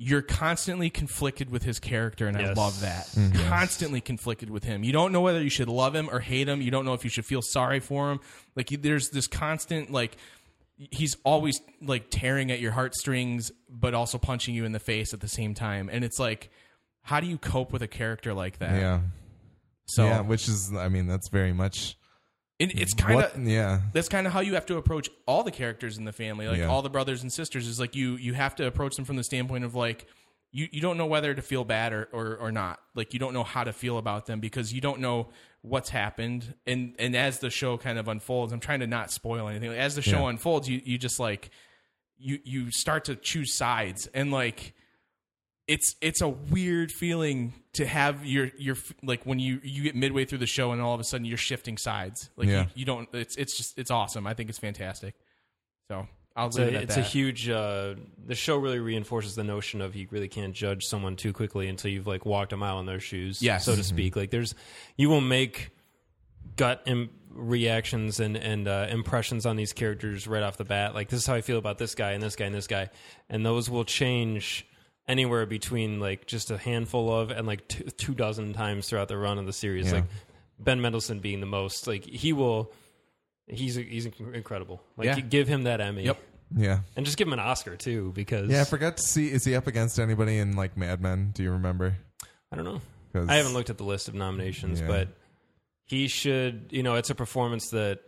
[0.00, 2.56] you're constantly conflicted with his character, and I Yes.
[2.56, 3.06] love that.
[3.08, 4.84] Mm, constantly conflicted with him.
[4.84, 6.62] You don't know whether you should love him or hate him.
[6.62, 8.20] You don't know if you should feel sorry for him.
[8.54, 10.16] Like, you- there's this constant like
[10.92, 15.18] he's always like tearing at your heartstrings, but also punching you in the face at
[15.18, 15.90] the same time.
[15.92, 16.50] And it's like,
[17.02, 18.80] how do you cope with a character like that?
[18.80, 19.00] yeah,
[19.86, 20.20] So yeah.
[20.20, 21.97] Which is, I mean, that's very much
[22.58, 25.50] it, it's kind of Yeah, that's kind of how you have to approach all the
[25.50, 26.66] characters in the family, like Yeah.
[26.68, 27.66] all the brothers and sisters.
[27.66, 30.06] Is like you you have to approach them from the standpoint of like.
[30.50, 32.80] You, you don't know whether to feel bad or, or, or not.
[32.94, 35.28] Like you don't know how to feel about them because you don't know
[35.60, 36.54] what's happened.
[36.66, 39.70] And and as the show kind of unfolds, I'm trying to not spoil anything.
[39.72, 40.30] As the show Yeah.
[40.30, 41.50] unfolds, you you just like
[42.16, 44.72] you you start to choose sides and like
[45.68, 50.24] it's it's a weird feeling to have your your like when you you get midway
[50.24, 52.62] through the show and all of a sudden you're shifting sides like Yeah.
[52.62, 55.14] you, you don't it's it's just it's awesome i think it's fantastic
[55.88, 57.00] so i'll It's, leave a, it it's that.
[57.04, 57.48] a huge.
[57.48, 57.94] Uh,
[58.26, 61.90] the show really reinforces the notion of you really can't judge someone too quickly until
[61.90, 63.64] you've like walked a mile in their shoes, Yes.
[63.64, 64.14] so to speak.
[64.16, 64.54] Like there's,
[64.96, 65.70] you will make
[66.56, 70.94] gut Im- reactions and and uh, impressions on these characters right off the bat.
[70.94, 72.90] Like this is how I feel about this guy and this guy and this guy,
[73.28, 74.64] and those will change
[75.08, 79.16] anywhere between like just a handful of and like two, two dozen times throughout the
[79.16, 79.86] run of the series.
[79.86, 79.94] Yeah.
[79.94, 80.04] Like
[80.60, 81.86] Ben Mendelsohn being the most.
[81.86, 82.70] Like he will.
[83.46, 84.82] He's he's incredible.
[84.96, 85.20] Like Yeah.
[85.20, 86.04] give him that Emmy.
[86.04, 86.18] Yep.
[86.54, 88.60] yeah, And just give him an Oscar too, because yeah.
[88.60, 89.30] I forgot to see.
[89.30, 91.30] Is he up against anybody in like Mad Men?
[91.34, 91.96] Do you remember?
[92.52, 92.80] I don't know.
[93.28, 94.86] I haven't looked at the list of nominations, Yeah.
[94.86, 95.08] but
[95.86, 96.66] he should.
[96.70, 98.00] You know, it's a performance that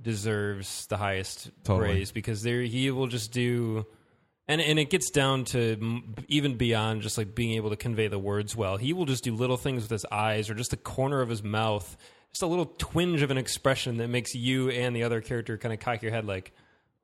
[0.00, 1.90] deserves the highest Totally.
[1.92, 3.86] praise because there he will just do.
[4.48, 8.18] And, and it gets down to even beyond just like being able to convey the
[8.18, 8.76] words well.
[8.76, 11.42] He will just do little things with his eyes or just the corner of his
[11.42, 11.96] mouth,
[12.32, 15.72] just a little twinge of an expression that makes you and the other character kind
[15.72, 16.52] of cock your head like,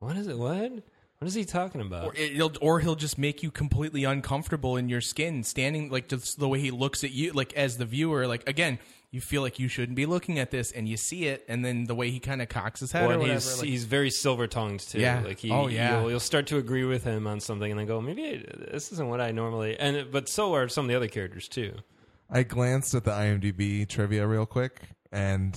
[0.00, 0.36] what is it?
[0.36, 0.72] What?
[1.18, 2.06] What is he talking about?
[2.06, 6.38] or he'll or he'll just make you completely uncomfortable in your skin standing like just
[6.38, 8.78] the way he looks at you like as the viewer like again
[9.10, 11.84] you feel like you shouldn't be looking at this and you see it and then
[11.84, 13.84] the way he kind of cocks his head Well, or and whatever he's, like- he's
[13.84, 15.00] very silver tongued too.
[15.00, 15.22] Yeah.
[15.24, 16.00] Like he, Oh, yeah.
[16.00, 18.92] You'll, you'll start to agree with him on something, and then go, maybe I- this
[18.92, 19.78] isn't what I normally.
[19.78, 21.74] And but so are some of the other characters too.
[22.30, 25.56] I glanced at the IMDb trivia real quick, and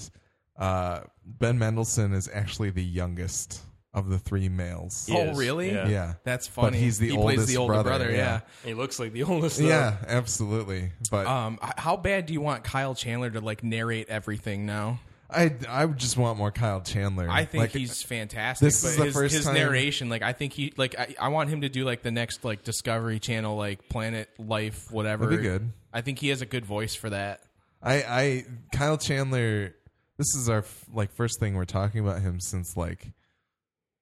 [0.58, 3.60] uh, Ben Mendelsohn is actually the youngest
[3.94, 5.06] of the three males.
[5.08, 5.88] He oh is, really Yeah.
[5.88, 7.90] Yeah, that's funny But he's the he oldest plays the older brother.
[7.90, 8.40] brother, yeah.
[8.64, 9.58] He looks like the oldest.
[9.60, 9.68] though.
[9.68, 10.92] yeah, absolutely.
[11.10, 15.00] But Um, h- how bad do you want Kyle Chandler to like narrate everything now?
[15.34, 17.28] I I would just want more Kyle Chandler.
[17.30, 18.66] I think Like, he's fantastic.
[18.66, 21.16] this but is the his, first his time- narration, like I think he, like I,
[21.20, 25.26] I want him to do like the next like Discovery Channel, like Planet Life, whatever.
[25.26, 25.72] That'd be good.
[25.94, 27.42] I think he has a good voice for that.
[27.82, 29.74] I I Kyle Chandler.
[30.18, 33.08] this is our f- like first thing we're talking about him since like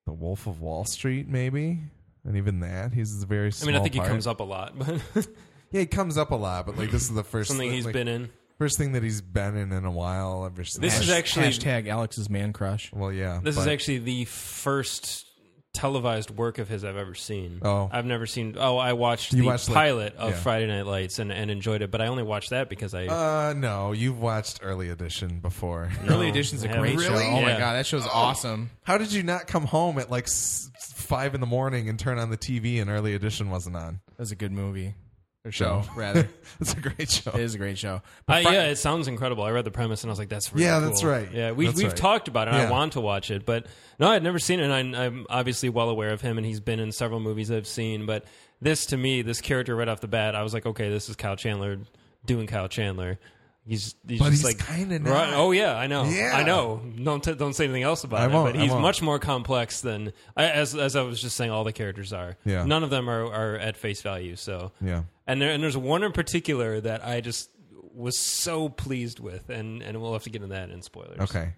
[0.09, 1.79] the Wolf of Wall Street, maybe,
[2.25, 3.47] and even that he's a very.
[3.47, 4.07] I Small mean, I think part.
[4.07, 5.01] he comes up a lot, but
[5.71, 7.93] Yeah, he comes up a lot, but like this is the first something he's like,
[7.93, 8.29] been in.
[8.57, 10.45] first thing that he's been in in a while.
[10.45, 12.91] Ever since This is Hash- actually- hashtag Alex's man crush.
[12.91, 13.39] well, yeah.
[13.43, 15.27] This is but- actually the first
[15.73, 17.59] televised work of his I've ever seen.
[17.61, 17.89] Oh.
[17.91, 18.55] I've never seen.
[18.59, 20.35] Oh, I watched You the watched, like- pilot of yeah.
[20.37, 23.05] Friday Night Lights and, and enjoyed it, but I only watched that because I.
[23.07, 25.91] Uh, no, you've watched Early Edition before.
[26.07, 26.95] Early No, Edition's a I haven't.
[26.95, 27.13] great show.
[27.13, 27.27] Really?
[27.27, 27.59] Oh my Yeah.
[27.59, 28.71] god, that show's awesome.
[28.83, 32.19] How did you not come home at like s- five in the morning and turn
[32.19, 33.99] on the TV and Early Edition wasn't on?
[34.17, 34.95] Was a good movie
[35.49, 35.81] or Show.
[35.83, 36.29] show, rather.
[36.61, 37.31] It's a great show.
[37.31, 37.95] it is a great show.
[37.95, 39.43] Uh, But Fri- yeah, it sounds incredible.
[39.45, 40.89] I read the premise and I was like, "That's really Yeah, cool.
[40.89, 41.31] that's right.
[41.31, 41.95] Yeah, we, That's we've right.
[41.95, 42.53] talked about it.
[42.53, 42.67] and Yeah.
[42.67, 43.65] I want to watch it, but
[43.99, 44.69] no, I'd never seen it.
[44.69, 47.67] And I, I'm obviously well aware of him, and he's been in several movies I've
[47.67, 48.05] seen.
[48.05, 48.25] But
[48.61, 51.15] this, to me, this character right off the bat, I was like, okay, this is
[51.15, 51.77] Kyle Chandler
[52.25, 53.19] doing Kyle Chandler.
[53.67, 55.11] He's, he's But just he's like kinda not.
[55.11, 56.03] Right, oh yeah, I know.
[56.05, 56.31] Yeah.
[56.33, 56.81] I know.
[57.03, 58.31] Don't t- don't say anything else about I it.
[58.31, 58.81] won't, but I he's won't.
[58.81, 61.51] much more complex than I, as as I was just saying.
[61.51, 62.35] All the characters are.
[62.45, 62.63] Yeah.
[62.65, 64.35] None of them are, are at face value.
[64.37, 65.03] So Yeah.
[65.29, 67.51] And there, and there's one in particular that I just
[67.93, 71.19] was so pleased with, and and we'll have to get into that in spoilers.
[71.19, 71.53] Okay.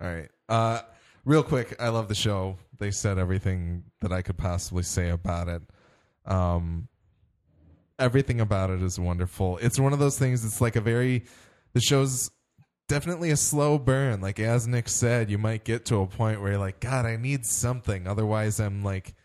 [0.00, 0.28] All right.
[0.48, 0.82] Uh,
[1.24, 2.56] real quick, I love the show.
[2.78, 5.62] They said everything that I could possibly say about it.
[6.24, 6.86] Um,
[7.98, 9.58] everything about it is wonderful.
[9.58, 10.44] It's one of those things.
[10.44, 11.24] It's like a very
[11.72, 12.30] the show's
[12.86, 14.20] definitely a slow burn.
[14.20, 17.16] Like as Nick said, you might get to a point where you're like, God, I
[17.16, 18.06] need something.
[18.06, 19.16] Otherwise, I'm like.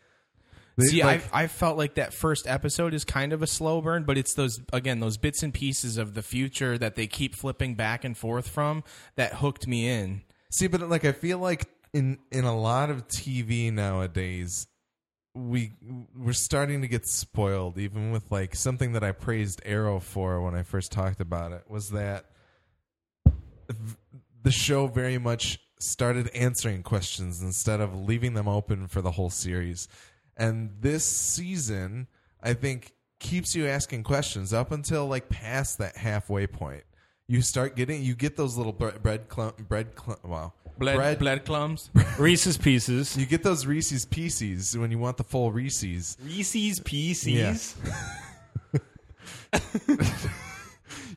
[0.79, 4.03] See, like, I I felt like that first episode is kind of a slow burn,
[4.03, 7.75] but it's those again those bits and pieces of the future that they keep flipping
[7.75, 8.83] back and forth from
[9.15, 10.21] that hooked me in.
[10.49, 14.67] See, but like I feel like in in a lot of TV nowadays,
[15.33, 15.73] we
[16.17, 17.77] we're starting to get spoiled.
[17.77, 21.63] Even with like something that I praised Arrow for when I first talked about it
[21.69, 22.25] was that
[24.43, 29.29] the show very much started answering questions instead of leaving them open for the whole
[29.29, 29.87] series.
[30.41, 32.07] And this season,
[32.41, 36.83] I think, keeps you asking questions up until like past that halfway point.
[37.27, 41.19] You start getting, you get those little bre- bread clump, bread clump, wow, Blood, bread.
[41.19, 41.91] blood clumps.
[42.17, 43.15] Reese's Pieces.
[43.15, 46.17] You get those Reese's Pieces when you want the full Reese's.
[46.25, 47.75] Reese's Pieces.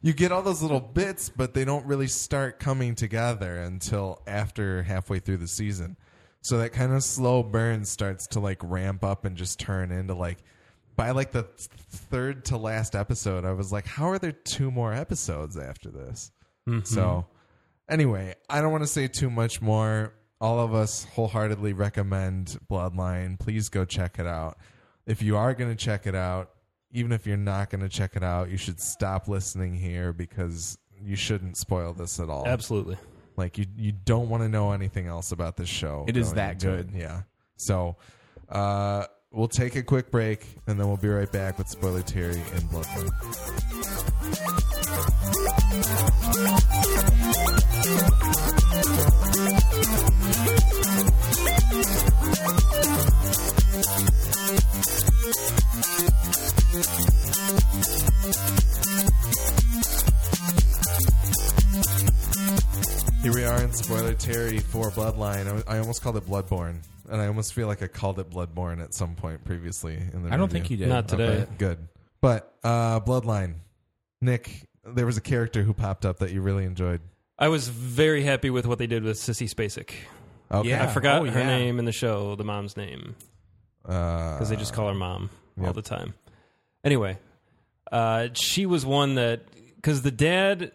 [0.02, 4.82] you get all those little bits, but they don't really start coming together until after
[4.82, 5.96] halfway through the season.
[6.44, 10.14] So that kind of slow burn starts to like ramp up and just turn into
[10.14, 10.38] like
[10.94, 14.70] by like the th- third to last episode, I was like, how are there two
[14.70, 16.30] more episodes after this?
[16.68, 16.84] Mm-hmm.
[16.84, 17.26] So
[17.88, 20.12] anyway, I don't want to say too much more.
[20.38, 23.40] All of us wholeheartedly recommend Bloodline.
[23.40, 24.58] Please go check it out.
[25.06, 26.50] If you are going to check it out,
[26.90, 30.76] even if you're not going to check it out, you should stop listening here because
[31.02, 32.46] you shouldn't spoil this at all.
[32.46, 32.98] Absolutely.
[33.36, 36.04] Like you, you don't want to know anything else about this show.
[36.06, 36.94] It is going that into good.
[36.94, 36.98] it.
[36.98, 37.22] Yeah.
[37.56, 37.96] So,
[38.48, 42.40] uh, we'll take a quick break and then we'll be right back with Spoiler Terry
[42.54, 43.10] and Bloodline.
[63.24, 65.64] Here we are in Spoiler Terry for Bloodline.
[65.66, 68.82] I, I almost called it Bloodborne, and I almost feel like I called it Bloodborne
[68.82, 69.94] at some point previously.
[70.12, 70.88] In the I don't think you did.
[70.88, 71.24] Not today.
[71.24, 71.78] Okay, good.
[72.20, 73.54] But uh, Bloodline,
[74.20, 77.00] Nick, there was a character who popped up that you really enjoyed.
[77.38, 79.88] I was very happy with what they did with Sissy Spacek.
[80.52, 80.68] Okay.
[80.68, 80.84] Yeah.
[80.84, 81.46] I forgot Oh, her yeah.
[81.46, 83.16] name in the show, the mom's name,
[83.86, 85.30] Uh, because they just call her mom
[85.62, 86.12] all the time.
[86.84, 87.16] Anyway,
[87.90, 89.40] uh, she was one that
[89.76, 90.72] because the dad,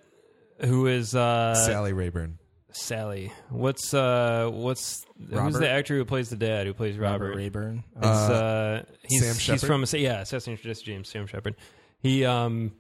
[0.65, 2.37] who is uh, Sally Rayburn.
[2.71, 7.29] Sally, what's uh, what's who's the actor who plays the dad who plays Robert?
[7.29, 7.83] Robert Rayburn.
[7.97, 11.55] It's, uh, he's, Sam he's from yeah, Assassin's Jesse James, Sam Shepard.
[11.99, 12.71] He um,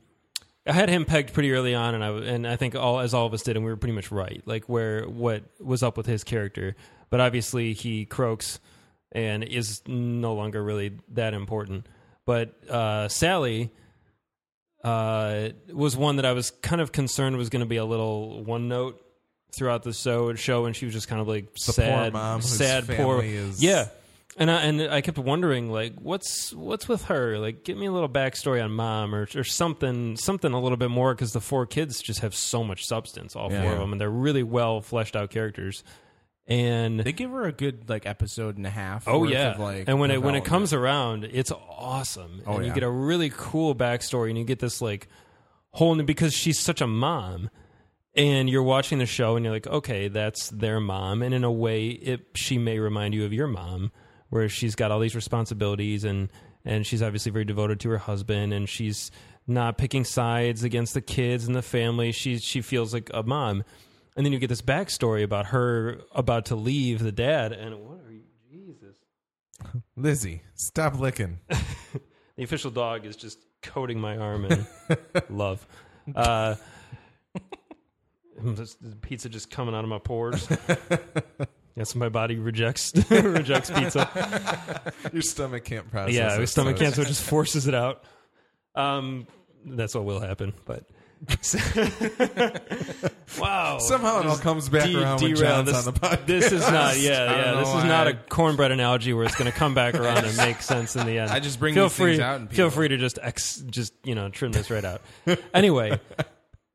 [0.67, 3.25] I had him pegged pretty early on, and I and I think all as all
[3.25, 6.05] of us did, and we were pretty much right, like where what was up with
[6.05, 6.75] his character.
[7.09, 8.59] But obviously, he croaks
[9.11, 11.87] and is no longer really that important.
[12.25, 13.71] But uh, Sally
[14.83, 18.43] uh, was one that I was kind of concerned was going to be a little
[18.43, 19.01] one note
[19.55, 22.41] throughout the show, show, and she was just kind of like The poor sad, mom
[22.41, 23.87] sad, poor, is- yeah.
[24.37, 27.37] And I and I kept wondering, like, what's what's with her?
[27.39, 30.91] Like, give me a little backstory on mom, or or something, something a little bit
[30.91, 33.63] more, because the four kids just have so much substance, all Yeah.
[33.63, 35.83] four of them, and they're really well fleshed out characters.
[36.47, 39.07] And They give her a good like episode and a half.
[39.07, 42.57] Oh worth yeah, of, like, and when it when it comes around, it's awesome, Oh,
[42.57, 45.07] and you get a really cool backstory, and you get this like
[45.71, 47.49] whole new because she's such a mom,
[48.15, 51.51] and you're watching the show and you're like, okay, that's their mom, and in a
[51.51, 53.91] way, it she may remind you of your mom,
[54.29, 56.29] where she's got all these responsibilities and
[56.65, 59.11] and she's obviously very devoted to her husband, and she's
[59.47, 62.11] not picking sides against the kids and the family.
[62.11, 63.63] She she feels like a mom,
[64.15, 67.99] and then you get this backstory about her about to leave the dad, and what
[68.05, 68.95] are you, Jesus?
[69.95, 71.39] Lizzie, stop licking.
[72.39, 74.65] The official dog is just coating my arm in
[75.29, 75.67] love.
[76.15, 76.55] Uh,
[79.01, 80.47] pizza just coming out of my pores.
[81.75, 84.91] Yes, my body rejects rejects pizza.
[85.13, 86.13] Your stomach can't process.
[86.13, 88.03] yeah, it, my stomach can't, so it just forces it out.
[88.75, 89.27] Um,
[89.65, 90.51] that's what will happen.
[90.65, 90.83] But
[93.39, 95.63] wow, Somehow it all comes back de- around derail.
[95.63, 96.25] This, on the podcast.
[96.25, 97.51] This is not, yeah, yeah.
[97.59, 100.25] This is why not I- a cornbread analogy where it's going to come back around
[100.25, 101.31] and make sense in the end.
[101.31, 104.15] I just bring feel free, things out and feel free to just ex, just you
[104.15, 105.01] know trim this right out.
[105.53, 105.99] anyway,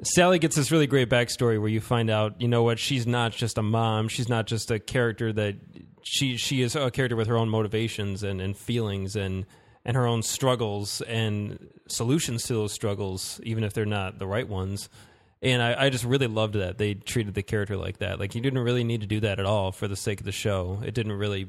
[0.02, 3.32] Sally gets this really great backstory where you find out, you know what, she's not
[3.32, 4.08] just a mom.
[4.08, 5.56] She's not just a character that
[6.02, 9.46] she she is a character with her own motivations and, and feelings and
[9.84, 14.48] and her own struggles and solutions to those struggles, even if they're not the right
[14.48, 14.88] ones.
[15.42, 18.18] And I, I just really loved that they treated the character like that.
[18.18, 20.32] Like you didn't really need to do that at all for the sake of the
[20.32, 20.80] show.
[20.84, 21.48] It didn't really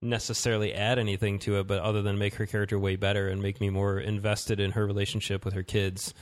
[0.00, 3.60] necessarily add anything to it, but other than make her character way better and make
[3.60, 6.14] me more invested in her relationship with her kids.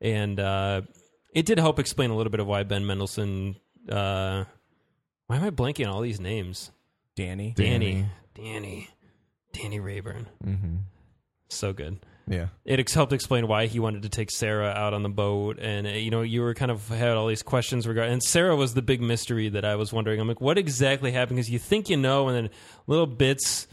[0.00, 0.82] And uh,
[1.34, 3.56] it did help explain a little bit of why Ben Mendelsohn.
[3.88, 4.44] Uh,
[5.26, 6.70] why am I blanking on all these names?
[7.14, 7.54] Danny.
[7.56, 8.88] Danny, Danny,
[9.52, 10.26] Danny Rayburn.
[10.42, 10.76] hmm
[11.48, 11.98] So good.
[12.28, 12.48] Yeah.
[12.64, 15.86] It ex- helped explain why he wanted to take Sarah out on the boat, and
[15.86, 18.12] uh, you know, you were kind of had all these questions regarding.
[18.14, 20.20] And Sarah was the big mystery that I was wondering.
[20.20, 21.36] I'm like, what exactly happened?
[21.36, 22.50] Because you think you know, and then
[22.86, 23.66] little bits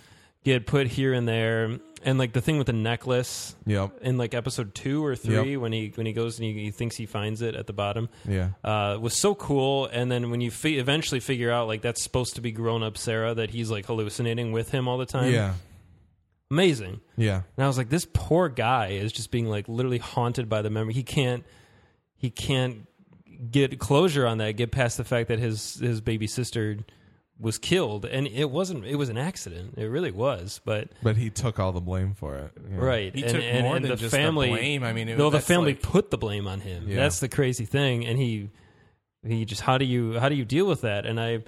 [0.43, 3.99] get put here and there, and like the thing with the necklace Yep.
[4.01, 6.95] in like episode two or three when he when he goes and he, he thinks
[6.95, 8.49] he finds it at the bottom Yeah.
[8.63, 9.85] uh, was so cool.
[9.87, 12.97] And then when you fi- eventually figure out like that's supposed to be grown up
[12.97, 15.53] Sarah that he's like hallucinating with him all the time, Yeah.
[16.51, 17.01] amazing.
[17.17, 17.41] Yeah.
[17.57, 20.69] And I was like, this poor guy is just being like literally haunted by the
[20.69, 20.93] memory.
[20.93, 21.43] He can't
[22.15, 22.87] he can't
[23.51, 24.51] get closure on that.
[24.53, 26.77] Get past the fact that his his baby sister
[27.39, 28.85] was killed, and it wasn't.
[28.85, 29.73] It was an accident.
[29.77, 30.61] It really was.
[30.63, 32.51] But But he took all the blame for it.
[32.71, 32.77] Yeah.
[32.77, 34.49] right, He and, took and, more and than the just the family.
[34.49, 34.83] blame.
[34.83, 36.87] I mean, it- no, the family like- put the blame on him.
[36.87, 36.97] Yeah.
[36.97, 38.49] That's the crazy thing, and he
[39.25, 41.05] he just how do you how do you deal with that?
[41.05, 41.43] And I.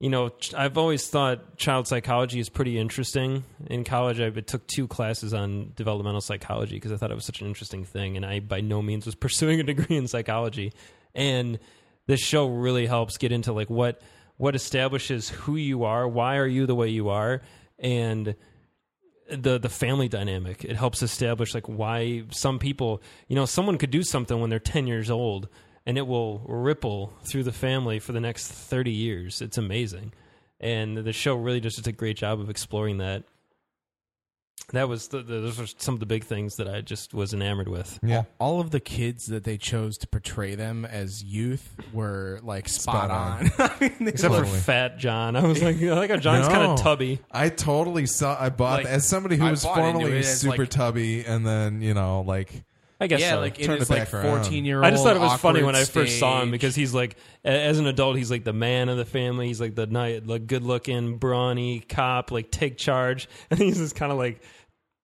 [0.00, 3.44] You know, I've always thought child psychology is pretty interesting.
[3.68, 7.40] In college, I took two classes on developmental psychology because I thought it was such
[7.40, 10.72] an interesting thing, and I by no means was pursuing a degree in psychology.
[11.14, 11.58] And
[12.06, 14.02] this show really helps get into like what
[14.36, 17.42] what establishes who you are, why are you the way you are,
[17.78, 18.34] and
[19.30, 20.64] the the family dynamic.
[20.64, 24.58] It helps establish like why some people, you know, someone could do something when they're
[24.58, 25.48] 10 years old
[25.86, 29.42] and it will ripple through the family for the next 30 years.
[29.42, 30.12] It's amazing.
[30.60, 33.24] And the show really just did a great job of exploring that.
[34.72, 37.32] That was the, the, those were some of the big things that I just was
[37.34, 37.98] enamored with.
[38.02, 38.24] Yeah.
[38.38, 43.08] All of the kids that they chose to portray them as youth were like spot,
[43.08, 43.42] Spot on.
[43.46, 43.50] on.
[43.58, 45.36] I mean, they Except were- for Fat John.
[45.36, 46.72] I was like, I like how John's kind No.
[46.72, 47.20] of tubby.
[47.30, 48.36] I totally saw.
[48.42, 50.70] I bought Like, as somebody who I was bought into formerly it as, super like-
[50.70, 52.50] tubby, and then you know, like
[53.00, 53.40] I guess yeah, so.
[53.40, 54.42] like in Turn his it like back around.
[54.42, 54.86] fourteen year old.
[54.86, 57.48] I just thought it was funny when I first saw him because he's like, a-
[57.48, 59.48] as an adult, he's like the man of the family.
[59.48, 63.96] He's like the night, like good looking, brawny cop, like take charge, and he's just
[63.96, 64.40] kind of like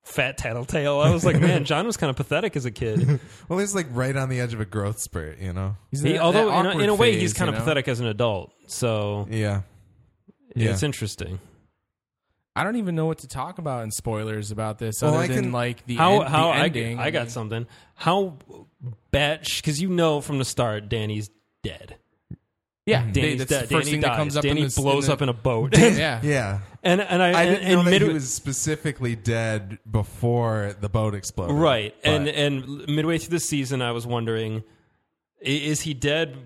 [0.04, 1.00] fat tattletale.
[1.00, 3.20] I was like, man, John was kind of pathetic as a kid.
[3.48, 5.38] well, he's like right on the edge of a growth spurt.
[5.40, 5.76] You know.
[5.90, 7.54] He's He, that- although that in a, awkward in a way, phase, he's kind you
[7.54, 7.64] of know?
[7.64, 8.52] pathetic as an adult.
[8.68, 9.62] So Yeah.
[10.54, 10.70] Yeah.
[10.70, 11.40] it's interesting.
[12.56, 15.26] I don't even know what to talk about in spoilers about this, Well, other I
[15.28, 16.98] than can- like the How end, how the I, ending.
[16.98, 17.66] I got something.
[17.94, 18.36] How
[19.10, 21.30] batch because you know from the start Danny's
[21.62, 21.96] dead.
[22.86, 23.62] Yeah, Danny's that's dead.
[23.68, 24.10] the first Danny thing dies.
[24.10, 24.42] that comes up.
[24.42, 25.78] Danny in blows in the, up in a boat.
[25.78, 26.20] yeah.
[26.24, 26.60] Yeah.
[26.82, 30.74] and and I, I and, didn't and know that midway- he was specifically dead before
[30.80, 31.54] the boat exploded.
[31.56, 31.94] Right.
[32.02, 34.64] And But- and midway through the season I was wondering
[35.40, 36.36] is he dead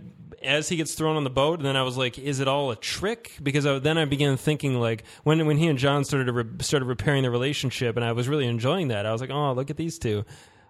[0.45, 2.71] as he gets thrown on the boat and then I was like is it all
[2.71, 6.27] a trick because I, then I began thinking like when when he and John started
[6.27, 9.31] to re, started repairing their relationship and I was really enjoying that I was like
[9.31, 10.25] oh look at these two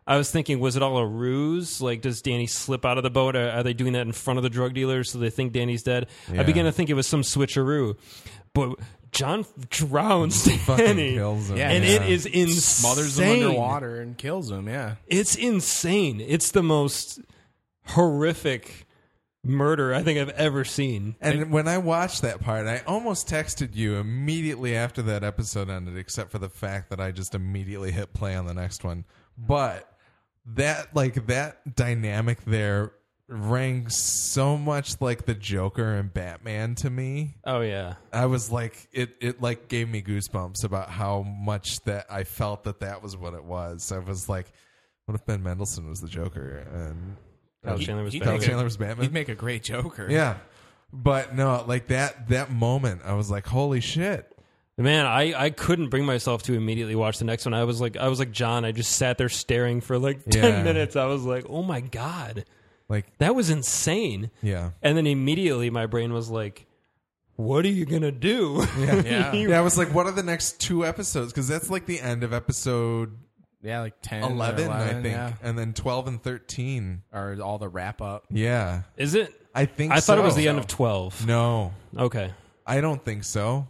[0.07, 3.11] I was thinking was it all a ruse like does Danny slip out of the
[3.11, 5.53] boat are, are they doing that in front of the drug dealers so they think
[5.53, 7.97] Danny's dead I began to think it was some switcheroo
[8.53, 8.79] but
[9.15, 11.57] John drowns Danny kills him.
[11.57, 11.71] Yeah.
[11.71, 11.91] and yeah.
[11.91, 14.69] it uh, is insane smothers him underwater and kills him.
[14.69, 16.21] Yeah, it's insane.
[16.21, 17.21] It's the most
[17.87, 18.84] horrific
[19.45, 21.17] murder I think I've ever seen.
[21.21, 25.97] And when I watched that part, I almost texted you immediately after that episode ended,
[25.97, 29.05] except for the fact that I just immediately hit play on the next one.
[29.37, 29.89] But
[30.47, 32.93] that, like, that dynamic there
[33.27, 37.37] rang so much like the Joker and Batman to me.
[37.45, 37.95] Oh yeah.
[38.13, 42.65] I was like, it it like gave me goosebumps about how much that I felt
[42.65, 43.91] that that was what it was.
[43.93, 44.53] I was like,
[45.07, 47.17] what if Ben Mendelsohn was the Joker and
[47.65, 48.45] Kyle He- Chandler was he'd Kyle make Batman.
[48.45, 49.03] a- Chandler was Batman?
[49.05, 50.07] He'd make a great Joker.
[50.11, 50.37] yeah,
[50.93, 54.31] but no, like that that moment, I was like, holy shit.
[54.77, 57.55] Man, I, I couldn't bring myself to immediately watch the next one.
[57.55, 58.65] I was like I was like John.
[58.65, 60.63] I just sat there staring for like ten Yeah.
[60.65, 60.97] minutes.
[60.97, 62.45] I was like, oh my god,
[62.89, 64.31] Like, that was insane.
[64.43, 64.71] yeah.
[64.83, 66.67] And then immediately my brain was like,
[67.37, 68.67] what are you gonna do?
[68.79, 69.03] Yeah.
[69.05, 69.33] Yeah.
[69.33, 71.33] Yeah, I was like, what are the next two episodes?
[71.33, 73.17] Because that's like the end of episode
[73.65, 75.05] Yeah, like 10 or 11, 11 I think.
[75.07, 75.33] yeah.
[75.43, 77.03] And then 12 and 13.
[77.13, 78.27] Or all the wrap up.
[78.31, 78.83] Yeah.
[78.97, 79.33] Is it?
[79.55, 80.41] I think I thought it was so.
[80.41, 81.27] the end of twelve.
[81.27, 82.31] No, Okay.
[82.67, 83.69] I don't think so.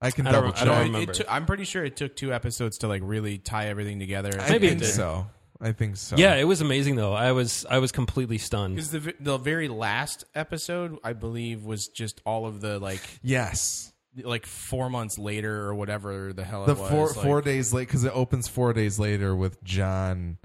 [0.00, 0.66] I can I don't- double I check.
[0.66, 1.12] don't remember.
[1.12, 4.30] It took- I'm pretty sure it took two episodes to like really tie everything together.
[4.40, 4.88] I Maybe it think did.
[4.94, 5.26] so.
[5.60, 6.16] I think so.
[6.16, 7.12] Yeah, it was amazing though.
[7.12, 8.74] I was I was completely stunned.
[8.74, 13.20] Because the v- the very last episode, I believe, was just all of the like
[13.22, 13.91] Yes.
[14.22, 16.90] Like four months later or whatever the hell The it was.
[16.90, 20.38] four like- four days late because it opens four days later with John.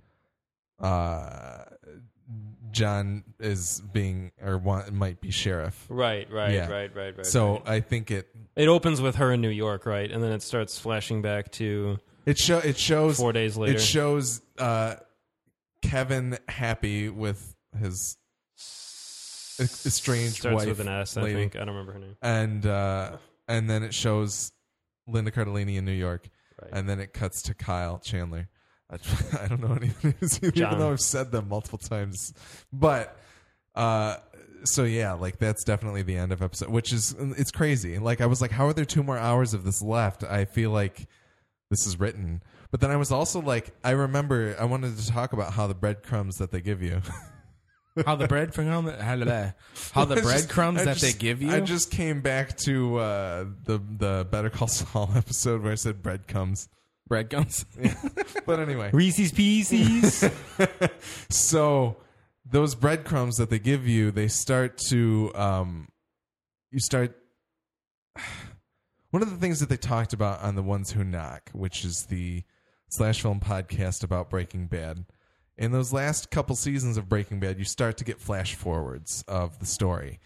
[0.79, 1.63] Uh,
[2.71, 5.85] John is being or want, might be sheriff.
[5.89, 6.69] Right, right, Yeah.
[6.69, 7.25] right, right, right.
[7.25, 7.67] So right.
[7.67, 10.77] I think it it opens with her in New York, right, and then it starts
[10.77, 13.77] flashing back to it show it shows four days later.
[13.77, 14.95] It shows uh,
[15.81, 18.17] Kevin happy with his
[19.59, 21.17] estranged starts wife, with an S.
[21.17, 21.35] I lady.
[21.35, 22.15] think I don't remember her name.
[22.21, 23.17] and uh,
[23.47, 24.51] and then it shows
[25.07, 26.29] Linda Cardellini in New York,
[26.61, 26.71] Right.
[26.73, 28.49] and then it cuts to Kyle Chandler.
[28.89, 28.95] I,
[29.43, 32.33] I don't know any these, even though I've said them multiple times,
[32.71, 33.17] but.
[33.75, 34.15] Uh,
[34.63, 37.99] so yeah, like that's definitely the end of episode, which is it's crazy.
[37.99, 40.23] Like I was like, how are there two more hours of this left?
[40.23, 41.07] I feel like
[41.69, 42.41] this is written.
[42.71, 45.75] But then I was also like, I remember I wanted to talk about how the
[45.75, 47.01] breadcrumbs that they give you.
[48.05, 49.15] how the bread from how the, how
[50.05, 51.51] the I just- breadcrumbs that they give you.
[51.51, 56.01] I just came back to uh, the the Better Call Saul episode where I said
[56.01, 56.69] breadcrumbs.
[57.07, 57.65] breadcrumbs.
[58.45, 60.23] But anyway, Reese's Pieces.
[61.29, 61.97] so
[62.49, 65.89] those breadcrumbs that they give you, they start to um,
[66.71, 67.15] you start.
[69.11, 72.05] One of the things that they talked about on the ones who knock, which is
[72.09, 72.43] the
[72.89, 75.05] slash film podcast about Breaking Bad.
[75.57, 79.59] In those last couple seasons of Breaking Bad, you start to get flash forwards of
[79.59, 80.19] the story.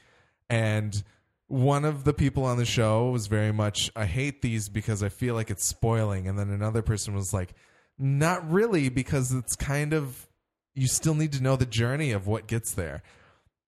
[0.49, 1.01] And
[1.47, 5.09] one of the people on the show was very much, I hate these because I
[5.09, 6.27] feel like it's spoiling.
[6.27, 7.53] And then another person was like,
[7.97, 10.27] not really, because it's kind of,
[10.75, 13.01] you still need to know the journey of what gets there.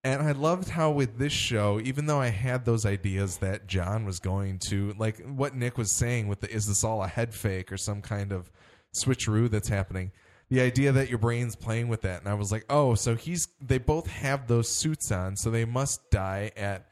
[0.04, 4.04] And I loved how with this show, even though I had those ideas that John
[4.04, 7.34] was going to, like what Nick was saying with the, is this all a head
[7.34, 8.52] fake or some kind of
[8.94, 10.12] switcheroo that's happening?
[10.54, 12.20] The idea that your brain's playing with that.
[12.20, 15.66] And I was like, oh, so he's, they both have those suits on, so they
[15.66, 16.86] must die at,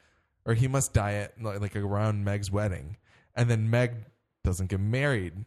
[0.44, 2.96] or he must die at like around Meg's wedding.
[3.36, 3.92] And then Meg
[4.42, 5.44] doesn't get married,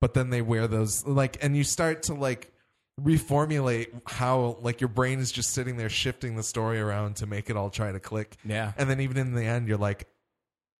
[0.00, 2.52] but then they wear those, like, and you start to like,
[3.00, 7.48] reformulate how like your brain is just sitting there shifting the story around to make
[7.48, 8.72] it all try to click Yeah.
[8.76, 10.06] and then even in the end you're like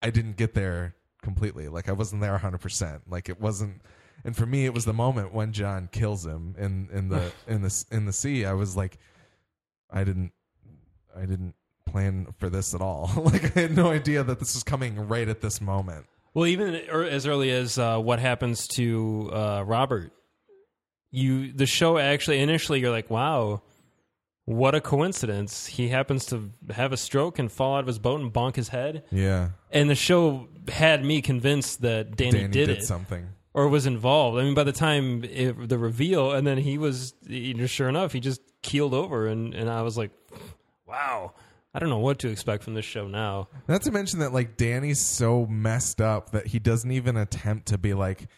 [0.03, 3.81] i didn't get there completely like i wasn't there 100% like it wasn't
[4.25, 7.63] and for me it was the moment when john kills him in in the in
[7.63, 8.99] the in the sea i was like
[9.91, 10.33] i didn't
[11.17, 11.55] i didn't
[11.87, 15.29] plan for this at all like i had no idea that this was coming right
[15.29, 20.13] at this moment well, even er- as early as uh, what happens to uh, Robert,
[21.11, 23.63] you the show actually initially you're like, wow.
[24.45, 25.67] What a coincidence.
[25.67, 28.71] He happens to have a stroke and fall out of his boat and bonk his
[28.71, 29.05] head.
[29.13, 33.87] yeah And the show had me convinced that Danny, danny did, did, something or was
[33.87, 34.39] involved.
[34.39, 37.89] I mean, by the time it, the reveal, and then he was, you know, sure
[37.89, 40.11] enough, he just keeled over, and and I was like,
[40.87, 41.35] wow,
[41.75, 43.49] I don't know what to expect from this show now.
[43.69, 47.79] Not to mention that like Danny's so messed up that he doesn't even attempt to
[47.79, 48.29] be like,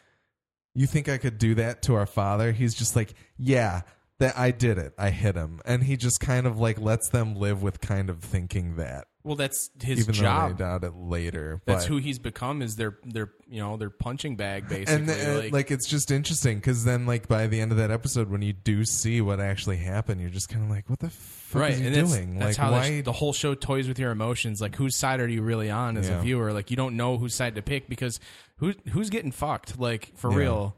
[0.74, 3.82] "You think I could do that to our father?" He's just like, "Yeah,
[4.18, 4.94] that I did it.
[4.98, 8.20] I hit him," and he just kind of like lets them live with kind of
[8.20, 10.50] thinking that, Well, that's his even though job.
[10.58, 11.62] they doubt it later.
[11.64, 12.60] That's but, who he's become.
[12.60, 14.94] Is their their you know their punching bag basically.
[14.94, 17.90] and uh, like, like, it's just interesting because then like by the end of that
[17.90, 21.08] episode, when you do see what actually happened, you're just kind of like, "What the
[21.08, 22.38] fuck right, is he that's, doing?
[22.38, 24.60] that's like, how why?" the, the whole show toys with your emotions.
[24.60, 26.18] Like, whose side are you really on as Yeah.
[26.18, 26.52] a viewer?
[26.52, 28.20] Like, you don't know whose side to pick because
[28.58, 29.78] who who's getting fucked?
[29.80, 30.36] Like for Yeah.
[30.36, 30.76] real.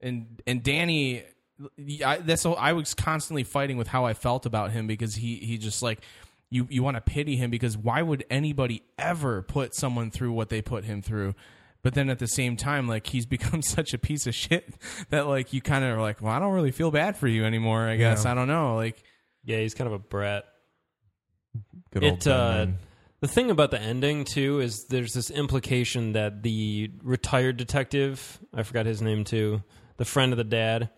[0.00, 1.24] And and Danny,
[2.06, 5.34] I, that's all, I was constantly fighting with how I felt about him because he
[5.36, 5.98] he just like.
[6.52, 10.50] You, you want to pity him because why would anybody ever put someone through what
[10.50, 11.34] they put him through?
[11.82, 14.74] But then at the same time, like he's become such a piece of shit
[15.08, 17.44] that like you kind of are like, well, I don't really feel bad for you
[17.46, 17.88] anymore.
[17.88, 18.32] I guess Yeah.
[18.32, 18.76] I don't know.
[18.76, 19.02] Like
[19.44, 20.44] Yeah, he's kind of a brat.
[21.90, 22.78] Good old It, uh, Ben.
[23.20, 28.62] The thing about the ending too is there's this implication that the retired detective, I
[28.62, 29.62] forgot his name too,
[29.96, 30.90] the friend of the dad,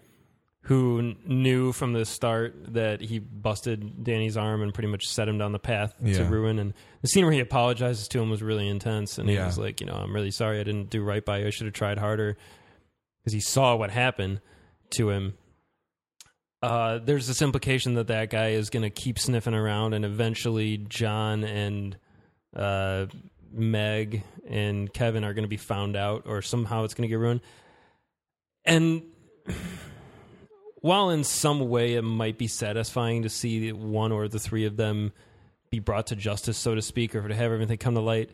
[0.64, 5.36] who knew from the start that he busted Danny's arm and pretty much set him
[5.36, 6.58] down the path to ruin.
[6.58, 9.44] And the scene where he apologizes to him was really intense, and he Yeah.
[9.46, 11.46] was like, you know, I'm really sorry I didn't do right by you.
[11.46, 12.38] I should have tried harder
[13.20, 14.40] because he saw what happened
[14.96, 15.34] to him.
[16.62, 20.78] Uh, there's this implication that that guy is going to keep sniffing around, and eventually
[20.78, 21.94] John and
[22.56, 23.04] uh,
[23.52, 27.18] Meg and Kevin are going to be found out, or somehow it's going to get
[27.18, 27.42] ruined.
[28.64, 29.02] And
[30.84, 34.76] while in some way it might be satisfying to see one or the three of
[34.76, 35.12] them
[35.70, 38.28] be brought to justice, so to speak, or to have everything come to light,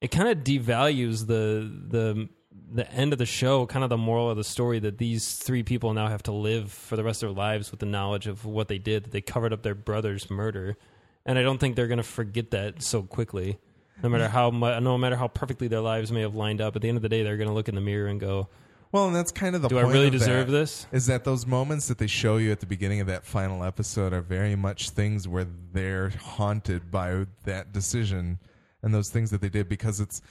[0.00, 2.26] it kind of devalues the the
[2.72, 5.62] the end of the show, kind of the moral of the story that these three
[5.62, 8.46] people now have to live for the rest of their lives with the knowledge of
[8.46, 10.78] what they did, that they covered up their brother's murder.
[11.26, 13.58] And I don't think they're going to forget that so quickly.
[14.02, 16.80] No matter how mu- no matter how perfectly their lives may have lined up, at
[16.80, 18.48] the end of the day, they're going to look in the mirror and go,
[18.94, 21.48] Well, and that's kind of the "Do I really deserve that, this?" Is that those
[21.48, 24.90] moments that they show you at the beginning of that final episode are very much
[24.90, 28.38] things where they're haunted by that decision
[28.84, 30.22] and those things that they did because it's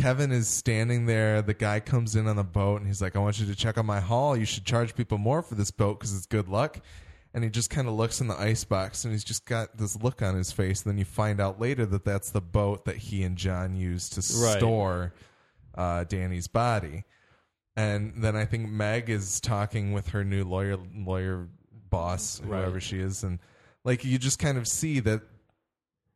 [0.00, 1.42] Kevin is standing there.
[1.42, 3.78] The guy comes in on the boat and he's like, "I want you to check
[3.78, 4.36] on my haul.
[4.36, 6.80] You should charge people more for this boat because it's good luck."
[7.34, 9.94] And he just kind of looks in the ice box and he's just got this
[10.02, 10.82] look on his face.
[10.82, 14.14] And then you find out later that that's the boat that he and John used
[14.14, 14.58] to Right.
[14.58, 15.14] store
[15.76, 17.04] uh, Danny's body.
[17.78, 21.46] And then I think Meg is talking with her new lawyer lawyer
[21.90, 22.58] boss, Right.
[22.58, 23.38] whoever she is, and
[23.84, 25.22] like you just kind of see that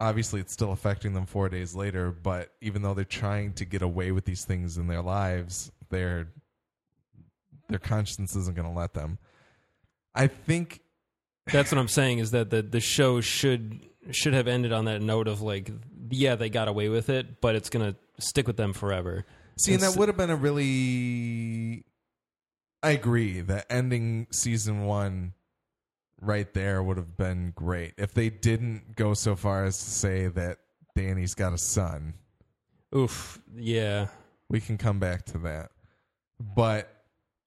[0.01, 3.81] obviously it's still affecting them four days later, but even though they're trying to get
[3.83, 6.27] away with these things in their lives, their
[7.69, 9.19] their conscience isn't gonna let them.
[10.15, 10.81] I think
[11.53, 15.01] That's what I'm saying is that the the show should should have ended on that
[15.01, 15.71] note of like,
[16.11, 19.25] yeah, they got away with it, but it's going to stick with them forever.
[19.59, 21.85] See, and that would have been a really.
[22.83, 25.35] I agree that ending season one
[26.21, 30.27] right there would have been great if they didn't go so far as to say
[30.29, 30.59] that
[30.97, 32.15] Danny's got a son.
[32.95, 34.09] Oof, yeah.
[34.49, 35.71] We can come back to that.
[36.41, 36.89] But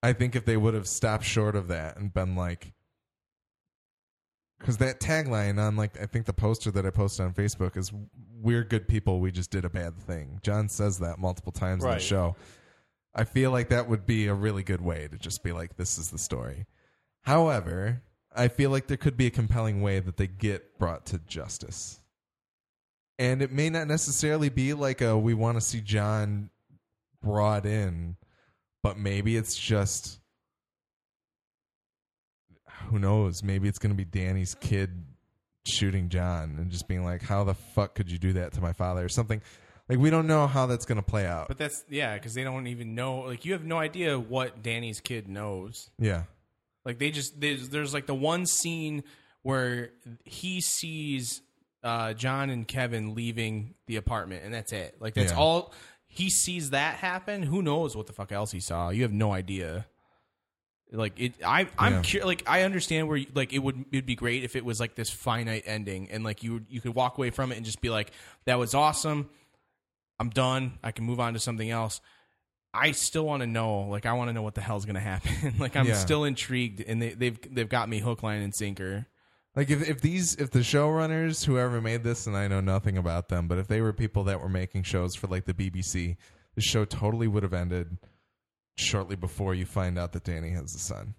[0.02, 2.72] I think if they would have stopped short of that and been like,
[4.58, 7.92] because that tagline on like I think the poster that I posted on Facebook is
[8.46, 9.18] "We're good people.
[9.20, 11.98] We just did a bad thing." John says that multiple times in Right.
[11.98, 12.36] the show.
[13.14, 15.98] I feel like that would be a really good way to just be like, "This
[15.98, 16.66] is the story."
[17.22, 18.02] However,
[18.34, 22.00] I feel like there could be a compelling way that they get brought to justice,
[23.18, 26.50] and it may not necessarily be like a we want to see John
[27.22, 28.16] brought in,
[28.82, 30.20] but maybe it's just
[32.90, 33.42] who knows?
[33.42, 35.04] Maybe it's going to be Danny's kid
[35.66, 38.72] shooting John and just being like, "How the fuck could you do that to my
[38.72, 39.40] father?" or something.
[39.88, 41.48] Like we don't know how that's going to play out.
[41.48, 43.18] But that's yeah, because they don't even know.
[43.20, 45.90] Like you have no idea what Danny's kid knows.
[45.98, 46.24] yeah,
[46.84, 49.04] Like they just there's, there's like the one scene
[49.42, 49.90] where
[50.24, 51.40] he sees
[51.84, 54.96] uh, John and Kevin leaving the apartment, and that's it.
[55.00, 55.38] Like that's Yeah.
[55.38, 55.72] all
[56.08, 57.44] he sees that happen.
[57.44, 58.88] Who knows what the fuck else he saw?
[58.90, 59.86] You have no idea.
[60.92, 62.02] Like it, I I'm Yeah.
[62.02, 64.78] cur- like I understand where you, like it would it'd be great if it was
[64.80, 67.80] like this finite ending, and like you you could walk away from it and just
[67.80, 68.12] be like
[68.44, 69.28] that was awesome.
[70.20, 70.78] I'm done.
[70.82, 72.00] I can move on to something else.
[72.72, 73.80] I still want to know.
[73.88, 75.54] Like, I want to know what the hell's going to happen.
[75.58, 75.94] like, I'm Yeah.
[75.94, 79.06] still intrigued, and they, they've they've got me hook, line, and sinker.
[79.56, 83.28] like if if these if the showrunners whoever made this and I know nothing about
[83.28, 86.16] them, but if they were people that were making shows for like the BBC,
[86.54, 87.98] the show totally would have ended
[88.76, 91.14] shortly before you find out that Danny has a son.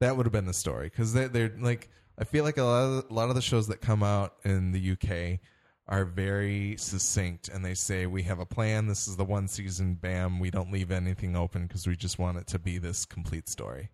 [0.00, 1.88] That would have been the story because they, they're like
[2.18, 4.72] I feel like a lot of a lot of the shows that come out in
[4.72, 5.40] the UK
[5.88, 8.86] are very succinct and they say we have a plan.
[8.86, 9.94] This is the one season.
[9.94, 13.48] Bam, we don't leave anything open because we just want it to be this complete
[13.48, 13.88] story.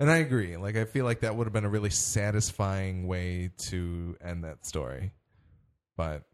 [0.00, 0.56] And I agree.
[0.56, 4.66] Like I feel like that would have been a really satisfying way to end that
[4.66, 5.12] story.
[5.96, 6.24] But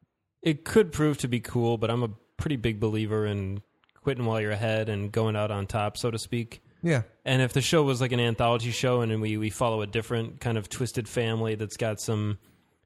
[0.43, 3.61] It could prove to be cool, but I'm a pretty big believer in
[4.09, 6.63] quitting while you're ahead and going out on top, so to speak.
[6.83, 9.83] yeah, And if the show was like an anthology show and then we, we follow
[9.83, 12.39] a different kind of twisted family that's got some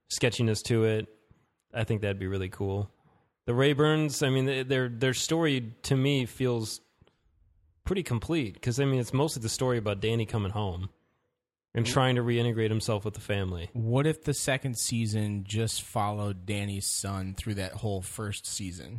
[0.09, 1.07] sketchiness to it,
[1.73, 2.91] I think that'd be really cool.
[3.47, 6.81] The Rayburns, I mean, their their story to me feels
[7.85, 10.89] pretty complete because I mean it's mostly the story about Danny coming home
[11.73, 13.71] and trying to reintegrate himself with the family.
[13.75, 18.99] What if the second season just followed Danny's son through that whole first season?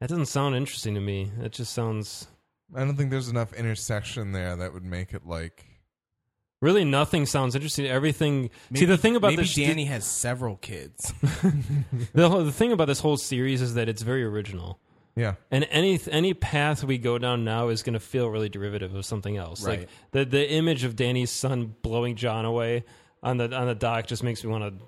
[0.00, 1.30] That doesn't sound interesting to me.
[1.38, 2.26] That just sounds
[2.74, 5.66] I don't think there's enough intersection there that would make it like
[6.62, 7.86] Really, nothing sounds interesting.
[7.86, 8.50] Everything.
[8.74, 11.10] see, the thing about maybe this, Danny has several kids.
[12.12, 14.78] the, whole- the thing about this whole series is that it's very original.
[15.16, 15.34] Yeah.
[15.50, 19.04] And any any path we go down now is going to feel really derivative of
[19.06, 19.64] something else.
[19.66, 19.88] Like Right.
[20.12, 22.84] the the image of Danny's son blowing John away
[23.22, 24.84] on the on the dock just makes me want to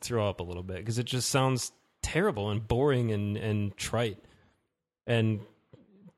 [0.00, 1.72] throw up a little bit because it just sounds
[2.02, 4.18] terrible and boring and and trite
[5.06, 5.40] and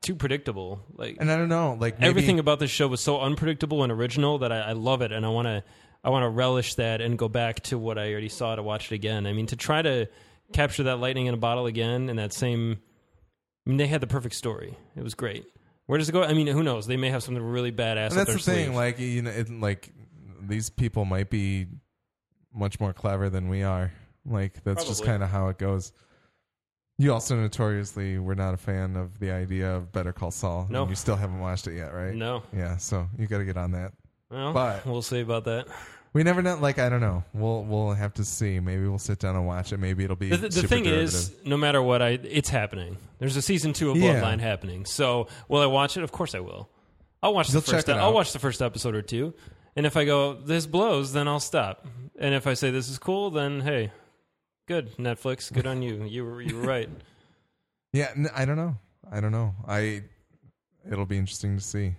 [0.01, 0.83] too predictable.
[0.95, 3.91] Like And I don't know, like maybe, everything about this show was so unpredictable and
[3.91, 5.63] original that I, I love it, and I want to
[6.03, 8.91] I want to relish that and go back to what I already saw to watch
[8.91, 9.25] it again.
[9.25, 10.07] I mean, to try to
[10.53, 12.79] capture that lightning in a bottle again and that same.
[13.65, 14.77] I mean, they had the perfect story.
[14.95, 15.45] It was great.
[15.87, 16.23] Where does it go?
[16.23, 16.85] I mean, who knows?
[16.85, 18.09] They may have something really badass.
[18.09, 18.75] And that's the thing, sleeve.
[18.75, 19.91] like you know, it, like
[20.41, 21.65] these people might be
[22.53, 23.91] much more clever than we are.
[24.25, 25.91] Like that's just kind of how it goes.
[26.97, 30.67] You also notoriously were not a fan of the idea of Better Call Saul.
[30.69, 30.81] No.
[30.83, 32.13] and you still haven't watched it yet, right?
[32.15, 33.91] no, Yeah, so you got to get on that.
[34.29, 35.67] well, But- we'll see about that.
[36.13, 36.55] We never know.
[36.55, 37.25] Like I don't know.
[37.33, 38.61] We'll we'll have to see.
[38.61, 39.79] Maybe we'll sit down and watch it.
[39.81, 41.09] Maybe it'll be The, the thing derivative.
[41.09, 42.95] is, no matter what, I it's happening.
[43.19, 44.21] There's a season two of Yeah.
[44.21, 44.85] Bloodline happening.
[44.85, 46.03] So will I watch it?
[46.03, 46.69] Of course I will.
[47.21, 47.89] I'll watch You'll the first.
[47.89, 49.33] I'll watch the first episode or two,
[49.75, 51.85] and if I go this blows, then I'll stop.
[52.17, 53.91] And if I say this is cool, then hey,
[54.67, 56.03] good Netflix, good on you.
[56.03, 56.89] You were you were right.
[57.93, 58.11] yeah.
[58.15, 58.77] n- I don't know.
[59.11, 59.53] I don't know.
[59.67, 60.03] I.
[60.89, 61.95] It'll be interesting to see.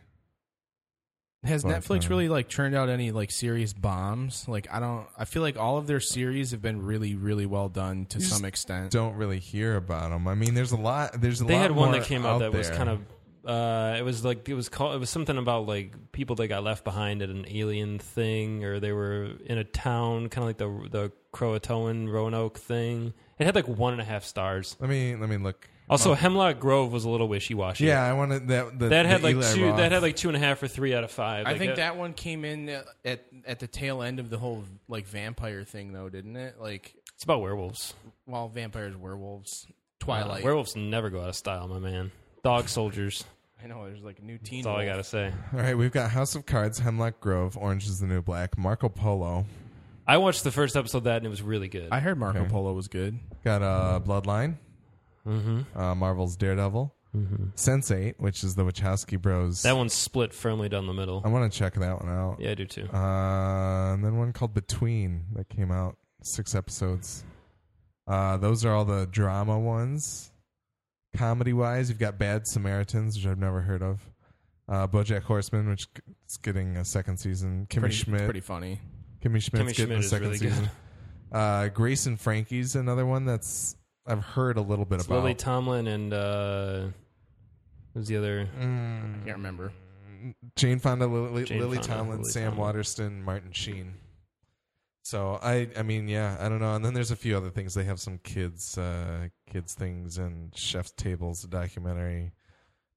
[1.45, 4.47] Has But, Netflix uh, really like churned out any like serious bombs?
[4.49, 5.07] Like I don't.
[5.17, 8.25] I feel like all of their series have been really, really well done to You
[8.25, 8.91] just some extent.
[8.91, 10.27] Don't really hear about them.
[10.27, 11.21] I mean, there's a lot.
[11.21, 11.63] There's a They lot.
[11.63, 12.77] had one more that came out, that was there.
[12.77, 13.01] kind of.
[13.45, 14.97] Uh, it was like it was called.
[14.97, 18.81] It was something about like people that got left behind at an alien thing, or
[18.81, 23.13] they were in a town, kind of like the the Croatoan Roanoke thing.
[23.39, 24.77] It had like one and a half stars.
[24.81, 25.69] Let me let me look.
[25.89, 27.85] Also, Hemlock Grove was a little wishy washy.
[27.85, 28.77] Yeah, I wanted that.
[28.77, 29.67] The, that had the like Eli two.
[29.67, 29.77] Roth.
[29.77, 31.47] That had like two and a half or three out of five.
[31.47, 32.69] I Like, think uh, that one came in
[33.05, 36.57] at at the tail end of the whole like vampire thing, though, didn't it?
[36.61, 37.95] Like, it's about werewolves.
[38.27, 39.67] well, vampires, werewolves,
[40.01, 40.43] Twilight.
[40.43, 42.11] werewolves never go out of style, my man.
[42.43, 43.25] Dog soldiers.
[43.63, 44.63] I know there's like a new teen.
[44.63, 44.93] That's all I wolf.
[44.97, 45.33] gotta say.
[45.53, 48.89] All right, we've got House of Cards, Hemlock Grove, Orange is the New Black, Marco
[48.89, 49.47] Polo.
[50.07, 51.89] I watched the first episode of that and it was really good.
[51.91, 52.49] I heard Marco Okay.
[52.51, 53.19] Polo was good.
[53.45, 54.57] Got uh, Bloodline,
[55.27, 55.79] mm-hmm.
[55.79, 56.95] uh, Marvel's Daredevil,
[57.55, 59.63] Sense Eight, which is the Wachowski Bros.
[59.63, 61.23] That one's split firmly down the middle.
[61.25, 62.37] I want to check that one out.
[62.39, 62.89] Yeah, I do too.
[62.93, 67.25] Uh, and then one called Between that came out six episodes.
[68.07, 70.31] Uh, those are all the drama ones.
[71.17, 74.01] Comedy wise, you've got Bad Samaritans, which I've never heard of.
[74.69, 75.89] Uh, BoJack Horseman, which
[76.29, 77.67] is getting a second season.
[77.71, 78.81] Kimmy Pretty, Schmidt, pretty funny.
[79.27, 80.71] Kimmy Schmidt's Kimmy getting Schmidt a is second really season.
[81.33, 83.75] Uh, Grace and Frankie's another one that's
[84.07, 85.17] I've heard a little bit It's about.
[85.17, 86.87] Lily Tomlin and uh,
[87.93, 88.49] who's the other?
[88.59, 89.73] Mm, Can't remember.
[90.55, 92.61] Jane Fonda, Lily, Jane Lily Fonda, Tomlin, Lily Sam Tomlin.
[92.61, 93.95] Waterston, Martin Sheen.
[95.03, 96.77] So I, I mean, yeah, I don't know.
[96.77, 97.75] And then there's a few other things.
[97.75, 102.33] They have some kids, uh, kids things, and Chef's Tables, a documentary.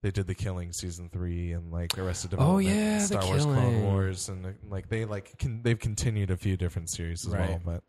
[0.01, 3.25] They did the Killing season three, and like Arrested Oh, Development, yeah, and The Star
[3.25, 7.25] Wars Clone Wars, and uh, like they like con- they've continued a few different series
[7.27, 7.59] as well.
[7.65, 7.83] But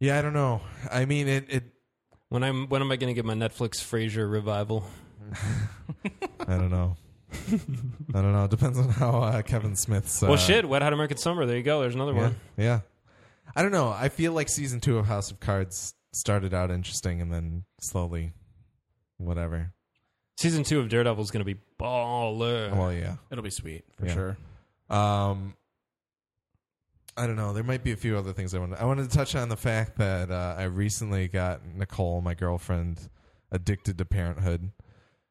[0.00, 0.62] yeah, I don't know.
[0.90, 1.64] I mean, it, it
[2.30, 4.84] When I'm when am I going to get my Netflix Frasier revival?
[6.40, 6.96] I don't know.
[8.14, 8.44] I don't know.
[8.44, 10.22] It depends on how uh, Kevin Smith's.
[10.22, 11.44] Uh, well, shit, Wet Hot American Summer.
[11.44, 11.82] There you go.
[11.82, 12.36] There's another Yeah, one.
[12.56, 12.80] yeah.
[13.54, 13.88] I don't know.
[13.90, 18.32] I feel like season two of House of Cards started out interesting and then slowly,
[19.18, 19.72] whatever.
[20.38, 22.70] Season two of Daredevil is going to be baller.
[22.76, 23.16] Well, yeah.
[23.30, 24.14] It'll be sweet for Yeah.
[24.14, 24.36] sure.
[24.88, 25.54] Um,
[27.16, 27.52] I don't know.
[27.52, 28.78] There might be a few other things I wanted.
[28.78, 33.08] I wanted to touch on the fact that uh, I recently got Nicole, my girlfriend,
[33.50, 34.70] addicted to Parenthood.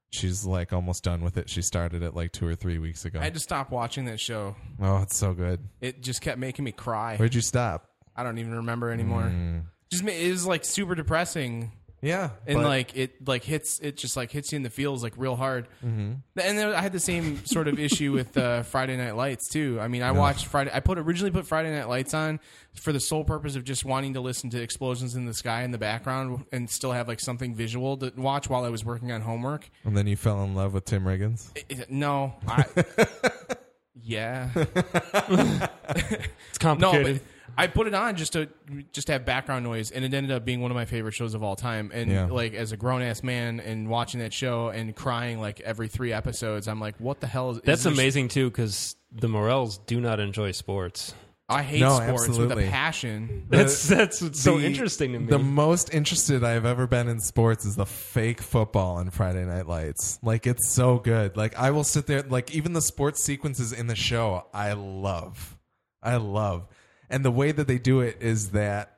[0.10, 1.50] She's like almost done with it.
[1.50, 3.20] She started it like two or three weeks ago.
[3.20, 4.56] I had to stop watching that show.
[4.82, 5.62] oh, it's so good.
[5.80, 7.16] It just kept making me cry.
[7.16, 7.90] Where'd you stop?
[8.16, 9.24] I don't even remember anymore.
[9.24, 9.64] Mm.
[9.92, 11.72] Just ma- it was like super depressing,
[12.08, 15.04] Yeah, and but- like it like hits it just like hits you in the feels
[15.04, 15.68] like real hard.
[15.86, 16.14] Mm-hmm.
[16.42, 19.78] And then I had the same sort of issue with uh, Friday Night Lights too.
[19.82, 20.72] I mean, I watched Friday.
[20.74, 22.40] I put originally put Friday Night Lights on
[22.76, 25.72] for the sole purpose of just wanting to listen to explosions in the sky in
[25.72, 29.22] the background and still have like something visual to watch while I was working on
[29.22, 29.70] homework.
[29.84, 31.52] and then you fell in love with Tim Riggins.
[31.56, 32.66] It- it- no, I.
[34.02, 37.22] yeah, It's no, complicated.
[37.22, 37.24] but
[37.58, 38.48] I put it on just to
[38.94, 41.42] just have background noise, and it ended up being one of my favorite shows of
[41.44, 41.92] all time.
[41.94, 42.26] And Yeah.
[42.28, 46.14] like as a grown ass man and watching that show and crying like every three
[46.14, 49.80] episodes, I'm like, what the hell is That's is this- amazing too, because the Morels
[49.88, 51.14] do not enjoy sports.
[51.50, 52.68] I hate No, sports with absolutely.
[52.68, 53.46] a passion.
[53.50, 55.28] That's that's what's so The- interesting to me.
[55.28, 59.66] The most interested I've ever been in sports is the fake football on Friday Night
[59.66, 60.20] Lights.
[60.22, 61.38] Like it's so good.
[61.38, 65.58] Like I will sit there like even the sports sequences in the show I love.
[66.04, 66.68] I love.
[67.10, 68.98] And the way that they do it is that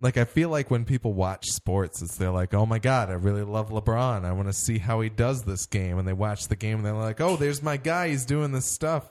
[0.00, 3.14] like I feel like when people watch sports it's they're like, "Oh my god, I
[3.14, 4.24] really love LeBron.
[4.24, 6.86] I want to see how he does this game." And they watch the game and
[6.86, 8.08] they're like, "Oh, there's my guy.
[8.08, 9.10] He's doing this stuff."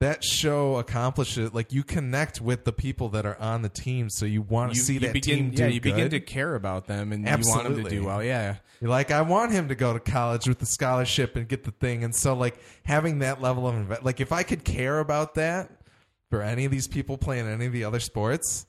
[0.00, 4.26] That show accomplishes like you connect with the people that are on the team, so
[4.26, 6.86] you want to see you that begin, team do yeah, you begin to care about
[6.86, 7.90] them, and you want them to Absolutely.
[7.90, 8.22] do well.
[8.22, 11.64] Yeah, You're like, I want him to go to college with the scholarship and get
[11.64, 12.04] the thing.
[12.04, 15.70] And so, like, having that level of inve- like, if I could care about that
[16.36, 18.66] for any of these people playing any of the other sports,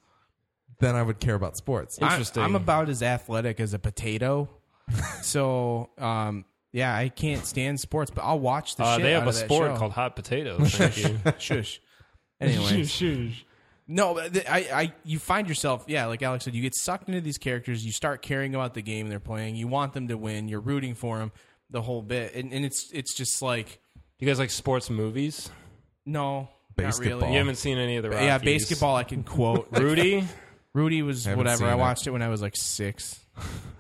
[0.80, 1.98] then I would care about sports.
[2.02, 2.44] I- Interesting.
[2.44, 4.50] I'm about as athletic as a potato,
[5.22, 9.24] so um, yeah, I can't stand sports, but I'll watch the uh, shit they have
[9.24, 9.78] out a of that sport show.
[9.78, 10.72] called hot potatoes.
[10.76, 11.20] Thank you.
[11.40, 11.82] Shush.
[12.40, 12.86] Anyway,
[13.88, 17.38] no, I, I, you find yourself, yeah, like Alex said, you get sucked into these
[17.38, 17.84] characters.
[17.86, 19.56] You start caring about the game they're playing.
[19.56, 20.48] You want them to win.
[20.48, 21.32] You're rooting for them
[21.70, 23.68] the whole bit, and, and it's it's just like
[24.20, 25.50] Do you guys like sports movies?
[26.06, 27.20] no, not Basketball.
[27.20, 27.32] really.
[27.34, 28.26] You haven't seen any of the Rockies.
[28.26, 29.68] yeah, basketball I can quote.
[29.78, 30.26] Rudy,
[30.74, 31.58] Rudy was Haven't whatever.
[31.58, 31.78] seen I it.
[31.78, 33.20] watched it when I was like six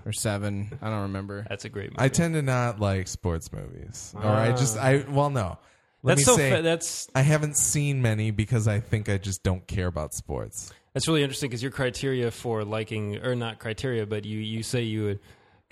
[0.05, 0.77] or seven.
[0.81, 1.45] I don't remember.
[1.47, 1.95] that's a great movie.
[1.99, 4.13] I tend to not like sports movies.
[4.15, 5.11] Or I just, I, ah.
[5.11, 5.57] well, no.
[6.03, 6.37] Let that's me so.
[6.37, 10.13] say, fa- that's I haven't seen many because I think I just don't care about
[10.13, 10.71] sports.
[10.93, 14.83] that's really interesting because your criteria for liking, or not criteria, but you you say
[14.83, 15.19] you would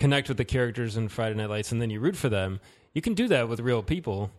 [0.00, 2.60] connect with the characters in Friday Night Lights, and then you root for them.
[2.92, 4.30] You can do that with real people.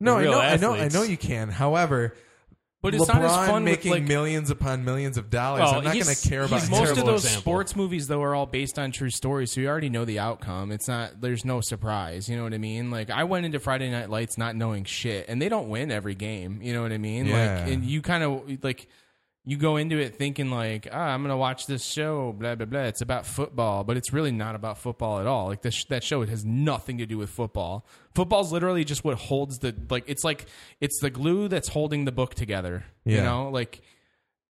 [0.00, 0.94] No, I Real know, I know, I athletes.
[0.94, 1.50] know you can.
[1.50, 2.14] However,
[2.84, 5.62] But it's LeBron not as fun with, making like- millions upon millions of dollars.
[5.62, 7.40] Well, I'm not going to care about most of those example.
[7.40, 10.70] sports movies though are all based on true stories so you already know the outcome
[10.70, 13.90] it's not there's no surprise you know what i mean like i went into friday
[13.90, 16.98] night lights not knowing shit and they don't win every game you know what i
[16.98, 17.60] mean Yeah.
[17.64, 18.86] like and you kind of like
[19.46, 22.80] you go into it thinking like ah, i'm gonna watch this show blah blah blah
[22.82, 26.22] it's about football but it's really not about football at all like this that show
[26.22, 27.84] it has nothing to do with football
[28.14, 30.46] football's literally just what holds the like it's like
[30.80, 33.82] it's the glue that's holding the book together you know like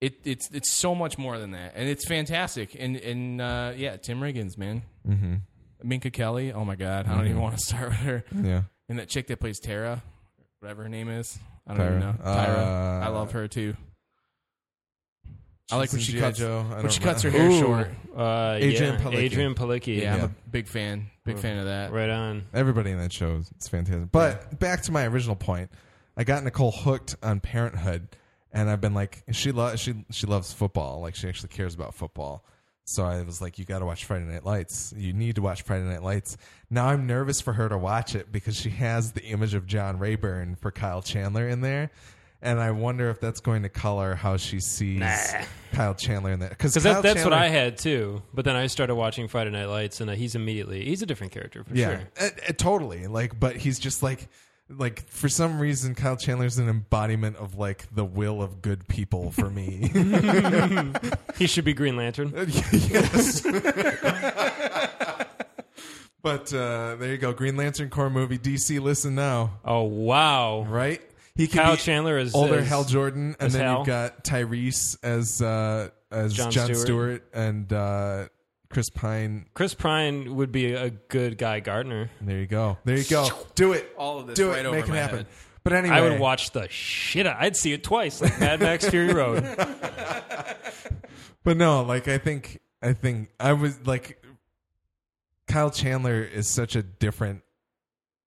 [0.00, 2.76] it, it's it's so much more than that, and it's fantastic.
[2.78, 5.36] And and uh, yeah, Tim Riggins, man, mm-hmm.
[5.82, 6.52] Minka Kelly.
[6.52, 8.24] Oh my god, I don't even want to start with her.
[8.34, 8.62] Yeah.
[8.90, 10.02] And that chick that plays Tara,
[10.60, 11.88] whatever her name is, I don't Tyra.
[11.88, 12.14] even know.
[12.22, 13.76] Tyra, Uh, I love her too.
[15.72, 16.62] I like when she in cuts Joe.
[16.62, 17.88] When she cuts her hair Ooh, short.
[18.14, 19.30] Uh, Adrianne yeah, Palicki.
[19.30, 20.00] Adrianne Palicki.
[20.02, 20.24] Yeah, I'm Yeah.
[20.26, 21.06] a big fan.
[21.24, 21.90] Big fan of that.
[21.90, 22.44] Right on.
[22.52, 24.12] Everybody in that show is it's fantastic.
[24.12, 25.70] But back to my original point,
[26.16, 28.08] I got Nicole hooked on Parenthood,
[28.52, 31.00] and I've been like, she loves she she loves football.
[31.00, 32.44] Like she actually cares about football.
[32.86, 34.92] So I was like, you got to watch Friday Night Lights.
[34.94, 36.36] You need to watch Friday Night Lights.
[36.68, 39.98] Now I'm nervous for her to watch it because she has the image of John
[39.98, 41.90] Rayburn for Kyle Chandler in there.
[42.44, 45.02] And I wonder if that's going to color how she sees
[45.72, 46.50] Kyle Chandler in that.
[46.50, 48.20] Because that, that's what I had too.
[48.34, 51.32] But then I started watching Friday Night Lights, and uh, he's immediately he's a different
[51.32, 52.00] character for Yeah, sure.
[52.20, 53.06] Uh, uh, totally.
[53.06, 54.28] Like, but he's just like,
[54.68, 59.30] like for some reason, Kyle Chandler's an embodiment of like the will of good people
[59.30, 59.90] for me.
[61.36, 62.32] He should be Green Lantern.
[62.72, 63.40] yes.
[66.22, 68.38] but uh, there you go, Green Lantern Corps movie.
[68.38, 70.62] DC, listen now, Oh wow!
[70.68, 71.02] right?
[71.36, 73.78] He can Kyle be Chandler is older is- Hal Jordan, and then Hal.
[73.78, 76.78] you've got Tyrese as uh, as Jon John, Stewart.
[76.86, 77.24] Stewart.
[77.32, 78.28] and uh,
[78.70, 79.46] Chris Pine.
[79.54, 82.10] Chris Pine would be a good guy Gardner.
[82.20, 82.78] There you go.
[82.84, 83.28] There you go.
[83.56, 83.92] Do it.
[83.98, 84.66] All of this Do right it.
[84.66, 85.16] over Make it happen.
[85.18, 85.26] head.
[85.64, 87.26] But anyway, I would watch the shit.
[87.26, 89.42] out- I'd see it twice, like Mad Max Fury Road.
[91.42, 94.22] But no, like I think I think I was like
[95.46, 97.42] Kyle Chandler is such a different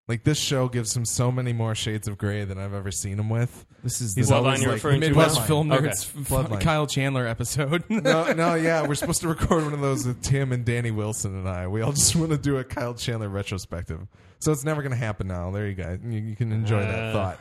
[0.08, 3.20] like this show gives him so many more shades of gray than I've ever seen
[3.20, 3.66] him with.
[3.84, 5.42] This is the What line always you like referring to Midwest now?
[5.46, 5.88] Film Okay.
[5.88, 6.62] Nerds Bloodline.
[6.62, 7.84] Kyle Chandler episode.
[7.90, 11.36] No, no, yeah, we're supposed to record one of those with Tim and Danny Wilson
[11.36, 11.68] and I.
[11.68, 14.08] We all just want to do a Kyle Chandler retrospective.
[14.40, 15.52] So it's never going to happen now.
[15.52, 15.98] There you go.
[16.04, 17.14] You, you can enjoy that Uh.
[17.14, 17.40] thought.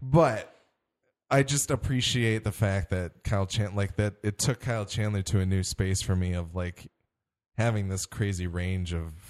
[0.00, 0.50] But
[1.30, 5.40] I just appreciate the fact that Kyle Chandler, like that, it took Kyle Chandler to
[5.40, 6.88] a new space for me of like
[7.56, 9.23] having this crazy range of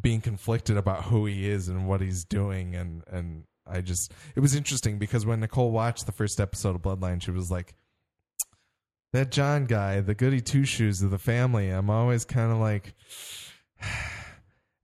[0.00, 2.74] being conflicted about who he is and what he's doing.
[2.74, 6.82] And and I just it was interesting because when Nicole watched the first episode of
[6.82, 7.74] Bloodline she was like
[9.12, 12.94] that John guy the goody two shoes of the family I'm always kind of like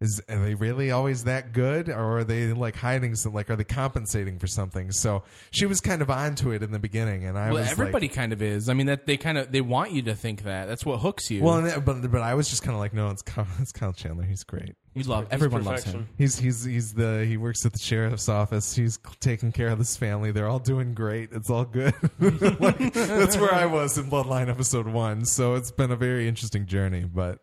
[0.03, 3.57] is are they really always that good or are they like hiding some like are
[3.57, 7.39] they compensating for something so she was kind of onto it in the beginning and
[7.39, 8.69] i Well, was everybody like, kind of is.
[8.69, 10.67] I mean, that they kind of they want you to think that.
[10.67, 11.43] That's what hooks you.
[11.43, 13.73] well and uh, but but i was just kind of like no it's Kyle, it's
[13.73, 16.07] Kyle chandler he's great you love He's everyone loves him.
[16.19, 18.75] He's he's he's the he works at the sheriff's office.
[18.75, 20.33] He's taking care of this family.
[20.33, 21.31] They're all doing great.
[21.33, 21.95] It's all good.
[22.21, 25.25] Like, that's where I was in Bloodline episode one.
[25.25, 27.05] So it's been a very interesting journey.
[27.05, 27.39] But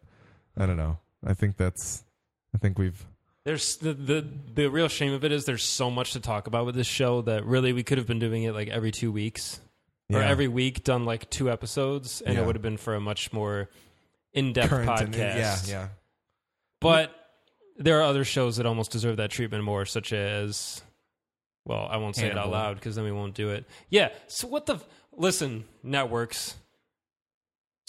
[0.55, 0.99] I don't know.
[1.25, 2.03] I think that's.
[2.53, 3.05] I think we've.
[3.45, 6.65] There's the, the the real shame of it is there's so much to talk about
[6.65, 9.59] with this show that really we could have been doing it like every two weeks
[10.11, 10.27] or Yeah.
[10.27, 12.41] every week done like two episodes and Yeah.
[12.41, 13.69] it would have been for a much more
[14.33, 15.03] in depth current podcast.
[15.03, 15.87] and- yeah, yeah.
[16.81, 17.13] But
[17.77, 20.81] there are other shows that almost deserve that treatment more, such as,
[21.65, 22.51] well, I won't say it out Hannibal.
[22.51, 23.65] loud because then we won't do it.
[23.89, 24.09] Yeah.
[24.27, 24.79] So what the?
[25.15, 26.55] Listen, networks,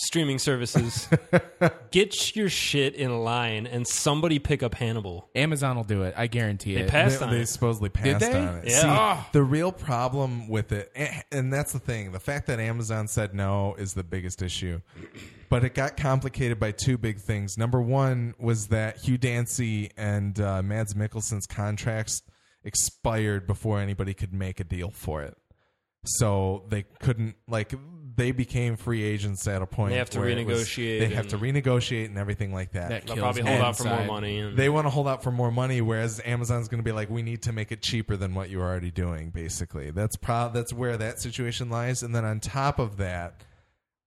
[0.02, 1.08] streaming services,
[1.90, 5.28] get your shit in line and somebody pick up Hannibal.
[5.34, 6.14] Amazon will do it.
[6.16, 6.78] I guarantee it.
[6.80, 6.90] They it.
[6.90, 7.48] passed they, on they it.
[7.48, 8.32] supposedly passed they?
[8.38, 8.68] on it.
[8.68, 8.80] Yeah.
[8.80, 9.26] See, Oh.
[9.32, 13.34] the real problem with it, and- and that's the thing, the fact that Amazon said
[13.34, 14.80] no is the biggest issue.
[15.48, 17.58] But it got complicated by two big things.
[17.58, 22.22] Number one was that Hugh Dancy and uh, Mads Mikkelsen's contracts
[22.64, 25.36] expired before anybody could make a deal for it.
[26.04, 27.74] So they couldn't like
[28.20, 29.90] they became free agents at a point.
[29.92, 32.88] They have to where it was- renegotiate They have to renegotiate and everything like that.
[32.90, 34.06] That They'll kills probably me hold out for more inside.
[34.06, 34.38] money.
[34.38, 37.08] And They want to hold out for more money, whereas Amazon's going to be like,
[37.10, 39.30] we need to make it cheaper than what you're already doing.
[39.30, 42.02] Basically, that's pro- that's where that situation lies.
[42.02, 43.42] And then on top of that,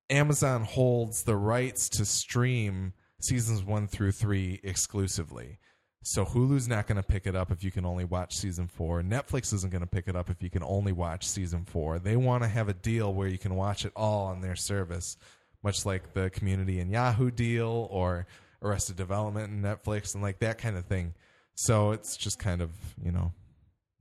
[0.09, 5.57] Amazon holds the rights to stream seasons one through three exclusively.
[6.05, 9.01] So Hulu's not going to pick it up if you can only watch season four.
[9.01, 11.97] Netflix isn't going to pick it up if you can only watch season four.
[11.97, 15.15] They want to have a deal where you can watch it all on their service,
[15.63, 18.27] much like the Community and Yahoo deal or
[18.61, 21.13] Arrested Development and Netflix and like that kind of thing.
[21.55, 23.31] So it's just kind of you know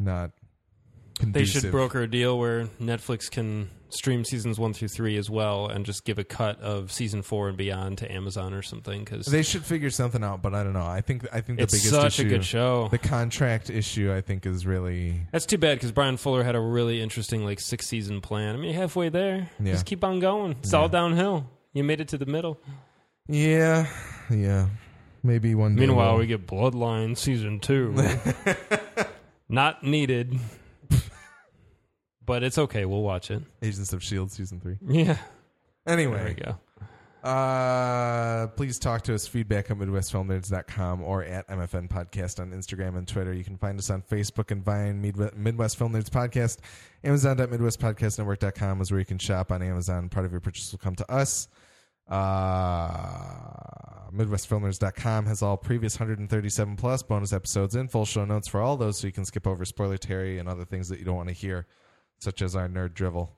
[0.01, 0.33] not.
[1.21, 5.67] they should broker a deal where Netflix can stream seasons one through three as well,
[5.67, 9.05] and just give a cut of season four and beyond to Amazon or something.
[9.05, 10.87] Because They should figure something out, but I don't know.
[10.87, 12.89] I think I think the it's biggest such issue, a good show.
[12.91, 16.61] the contract issue, I think, is really That's too bad because Bryan Fuller had a
[16.61, 18.55] really interesting like six season plan.
[18.55, 19.73] I mean, halfway there, Yeah.
[19.73, 20.53] just keep on going.
[20.61, 21.49] It's all downhill.
[21.73, 22.61] You made it to the middle.
[23.29, 23.87] yeah,
[24.31, 24.69] yeah.
[25.23, 25.77] Maybe one.
[25.77, 27.95] Day Meanwhile, we'll- we get Bloodline season two.
[29.49, 30.39] Not needed,
[32.27, 32.85] but it's okay.
[32.85, 33.43] We'll watch it.
[33.63, 34.79] Agents of Shield season three.
[34.87, 35.17] Yeah,
[35.87, 36.59] Anyway, there we go.
[37.29, 39.27] uh, please talk to us.
[39.27, 43.33] Feedback at MidwestFilmNerds.com or at MFN Podcast on Instagram and Twitter.
[43.33, 46.59] You can find us on Facebook and Vine, Midwest, Midwest Film Nerds Podcast.
[47.05, 50.09] Amazon.MidwestPodcastNetwork.com is where you can shop on Amazon.
[50.09, 51.49] Part of your purchase will come to us.
[52.09, 52.91] Uh,
[54.13, 58.99] MidwestFilmNerds.com has all previous 137 plus bonus episodes and full show notes for all those
[58.99, 61.35] so you can skip over spoiler Terry and other things that you don't want to
[61.35, 61.67] hear,
[62.23, 63.37] such as our nerd drivel.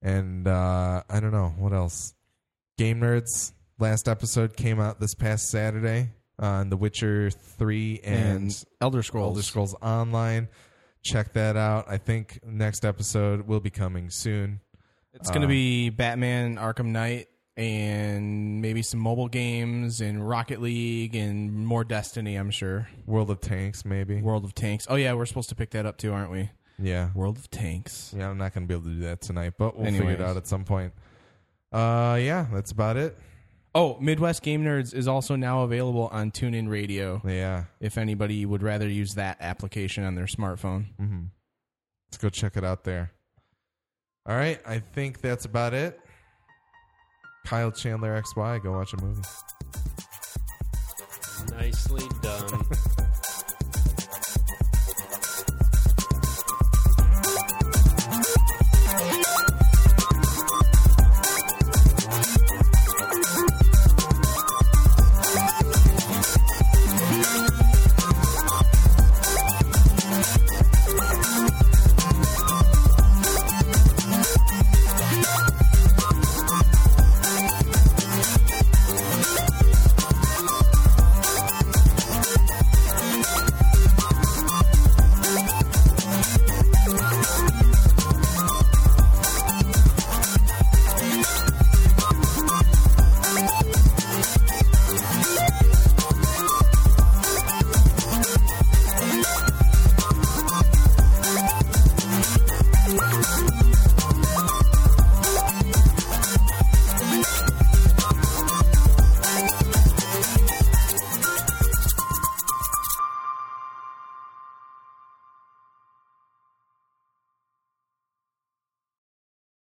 [0.00, 2.14] And uh, I don't know what else.
[2.78, 8.64] Game Nerds last episode came out this past Saturday on The Witcher 3 and, and
[8.80, 9.36] Elder Scrolls.
[9.36, 10.48] Elder Scrolls Online.
[11.02, 11.86] Check that out.
[11.88, 14.60] I think next episode will be coming soon.
[15.14, 21.14] It's going to be Batman Arkham Knight and maybe some mobile games and Rocket League
[21.14, 22.88] and more Destiny, I'm sure.
[23.04, 24.22] World of Tanks, maybe.
[24.22, 24.86] World of Tanks.
[24.88, 26.50] Oh, yeah, we're supposed to pick that up too, aren't we?
[26.82, 27.10] Yeah.
[27.14, 28.12] World of Tanks.
[28.16, 30.20] Yeah, I'm not going to be able to do that tonight, but we'll figure it
[30.20, 30.92] out at some point.
[31.72, 33.16] Uh, yeah, that's about it.
[33.74, 37.64] Oh, Midwest Game Nerds is also now available on TuneIn Radio Yeah.
[37.80, 40.86] if anybody would rather use that application on their smartphone.
[40.98, 41.22] hmm
[42.10, 43.12] Let's go check it out there.
[44.26, 45.98] All right, I think that's about it.
[47.46, 49.22] Kyle Chandler XY, go watch a movie.
[51.58, 52.66] Nicely done.